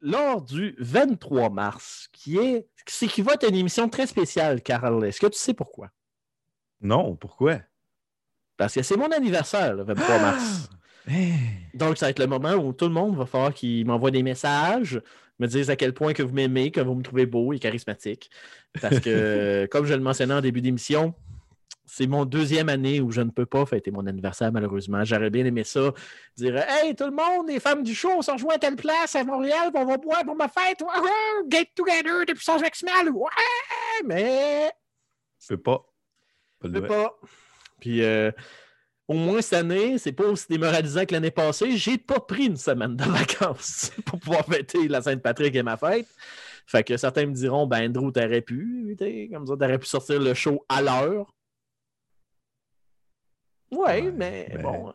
[0.00, 5.04] lors du 23 mars, qui est, c'est qui va être une émission très spéciale, Carl.
[5.04, 5.90] Est-ce que tu sais pourquoi?
[6.80, 7.60] Non, pourquoi?
[8.56, 10.70] Parce que c'est mon anniversaire, le 23 mars.
[11.74, 14.22] Donc, ça va être le moment où tout le monde va falloir qu'il m'envoie des
[14.22, 15.00] messages,
[15.38, 18.30] me disent à quel point que vous m'aimez, que vous me trouvez beau et charismatique.
[18.80, 21.14] Parce que, comme je le mentionnais en début d'émission,
[21.86, 25.04] c'est mon deuxième année où je ne peux pas fêter mon anniversaire, malheureusement.
[25.04, 25.92] J'aurais bien aimé ça.
[26.36, 29.14] Dire Hey, tout le monde, les femmes du show, on se rejoint à telle place
[29.14, 30.82] à Montréal, on va boire pour ma fête.
[30.82, 33.10] Ouais, get together de puissance maximale.
[33.10, 33.28] Ouais,
[34.04, 34.72] mais.
[35.38, 35.86] Je peux pas.
[36.64, 37.16] Je peux pas.
[37.80, 38.32] Puis, euh,
[39.08, 41.76] au moins cette année, c'est pas aussi démoralisant que l'année passée.
[41.76, 46.08] J'ai pas pris une semaine de vacances pour pouvoir fêter la Sainte-Patrick et ma fête.
[46.66, 48.96] Fait que certains me diront, ben Andrew, t'aurais pu,
[49.32, 51.35] comme ça, t'aurais pu sortir le show à l'heure.
[53.76, 54.92] Ouais, Ouais, mais ben- bon.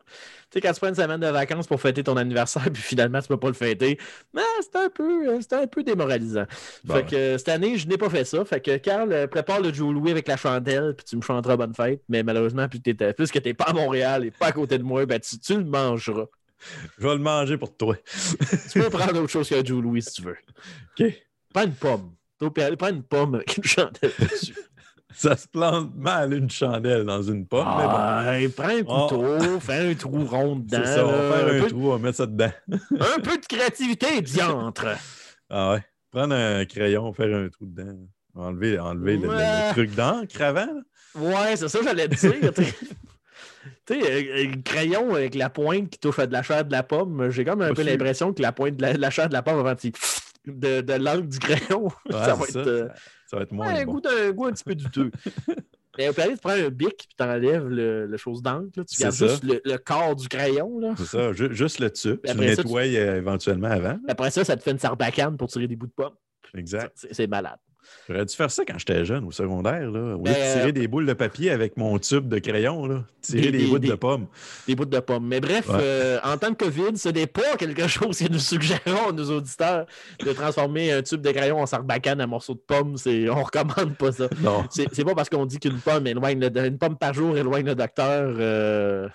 [0.52, 3.22] Tu sais, quand tu prends une semaine de vacances pour fêter ton anniversaire, puis finalement,
[3.22, 3.98] tu peux pas le fêter,
[4.34, 6.46] ben, c'est un peu, euh, c'est un peu démoralisant.
[6.84, 8.44] Bon, fait que euh, cette année, je n'ai pas fait ça.
[8.44, 11.56] Fait que Carl, euh, prépare le Joe Louis avec la chandelle, puis tu me chanteras
[11.56, 12.02] bonne fête.
[12.10, 15.06] Mais malheureusement, plus puisque tu n'es pas à Montréal et pas à côté de moi,
[15.06, 16.26] ben, tu, tu le mangeras.
[16.98, 17.96] Je vais le manger pour toi.
[18.72, 20.38] Tu peux prendre autre chose qu'un Joe Louis si tu veux.
[21.00, 21.06] OK.
[21.54, 22.12] Prends une pomme.
[22.78, 24.56] Prends une pomme avec une chandelle dessus.
[25.14, 27.90] Ça se plante mal une chandelle dans une pomme, mais bon.
[27.94, 29.08] Ah, prends un Oh.
[29.10, 30.82] couteau, fais un trou rond dedans.
[30.84, 32.52] C'est ça, on va faire un, trou, on va mettre ça dedans.
[32.70, 34.88] un peu de créativité, diantre.
[35.50, 35.84] Ah ouais.
[36.12, 37.98] Prendre un crayon, faire un trou dedans.
[38.36, 40.68] Enlever, enlever le- le, le truc d'encre avant.
[41.16, 42.54] Ouais, c'est ça que j'allais te dire.
[42.54, 42.74] tu sais.
[43.88, 46.84] Sais, euh, le crayon avec la pointe qui touche à de la chair de la
[46.84, 49.34] pomme, j'ai comme un Pas peu l'impression que la pointe de la, la chair de
[49.34, 49.92] la pomme avant de,
[50.48, 52.88] de, de l'angle du crayon, Ouais, ça va être ça, euh,
[53.32, 53.94] ça, va être moins ouais, un, bon.
[53.94, 55.12] goût un goût un petit peu douteux.
[55.98, 58.70] Mais au pire, tu prends un bic puis tu enlèves le, le chose d'encre.
[58.78, 59.28] là, Tu gardes ça.
[59.28, 60.80] juste le, le corps du crayon.
[60.80, 60.94] Là.
[60.98, 62.16] C'est ça, ju- juste le dessus.
[62.18, 63.98] Puis Tu le tu- nettoies euh, éventuellement avant.
[64.08, 66.14] Après ça, ça te fait une sarbacane pour tirer des bouts de pomme.
[66.56, 67.06] Exact.
[67.12, 67.58] C'est malade.
[68.10, 69.90] J'aurais dû faire ça quand j'étais jeune, au secondaire.
[69.92, 70.00] Là.
[70.16, 73.04] Au lieu Ben, de tirer des boules de papier avec mon tube de crayon, là,
[73.22, 74.28] tirer Des- des, des- bouts de pommes.
[74.68, 75.28] Des bouts de pomme.
[75.28, 75.78] Mais bref, Ouais.
[75.80, 79.30] euh, en temps de COVID, ce n'est pas quelque chose que nous suggérons à nos
[79.32, 79.86] auditeurs
[80.20, 82.96] de transformer un tube de crayon en sarbacane en morceau de pomme.
[83.06, 84.28] On recommande pas ça.
[84.42, 84.66] Non.
[84.70, 87.66] C'est c'est pas parce qu'on dit qu'une pomme éloigne le, une pomme par jour éloigne
[87.66, 89.08] le docteur euh,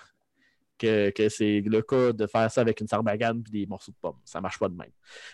[0.79, 3.97] que, que c'est le cas de faire ça avec une sarbacane et des morceaux de
[4.01, 4.17] pomme.
[4.23, 4.91] Ça marche pas de même.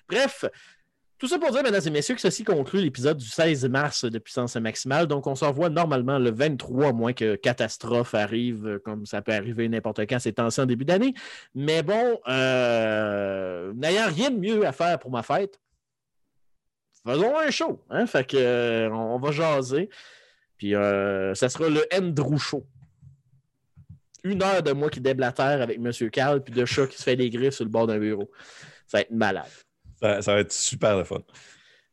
[0.09, 0.45] Bref.
[1.23, 4.19] Tout ça pour dire, mesdames et messieurs, que ceci conclut l'épisode du 16 mars de
[4.19, 5.07] Puissance Maximale.
[5.07, 9.31] Donc, on se revoit normalement le 23, à moins que catastrophe arrive, comme ça peut
[9.31, 11.13] arriver n'importe quand ces temps-ci en début d'année.
[11.55, 15.61] Mais bon, euh, n'ayant rien de mieux à faire pour ma fête,
[17.07, 17.81] faisons un show.
[17.89, 18.05] Hein?
[18.05, 19.89] Fait que, euh, on va jaser.
[20.57, 22.67] Puis, euh, ça sera le Andrew Show.
[24.25, 25.89] Une heure de moi qui déblatère avec M.
[26.09, 28.29] Carl, puis de chat qui se fait des griffes sur le bord d'un bureau.
[28.87, 29.47] Ça va être malade.
[30.03, 31.21] Ça, ça va être super le fun.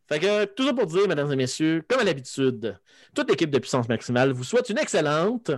[0.08, 2.76] Fait que tout ça pour dire, mesdames et messieurs, comme à l'habitude,
[3.14, 5.52] toute l'équipe de Puissance Maximale vous souhaite une excellente.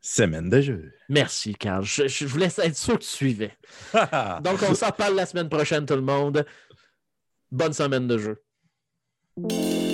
[0.00, 0.92] Semaine de jeu.
[1.08, 1.82] Merci, Carl.
[1.84, 3.56] Je, je voulais être sûr que tu suivais.
[4.44, 6.46] Donc, on s'en parle la semaine prochaine, tout le monde.
[7.50, 9.91] Bonne semaine de jeu.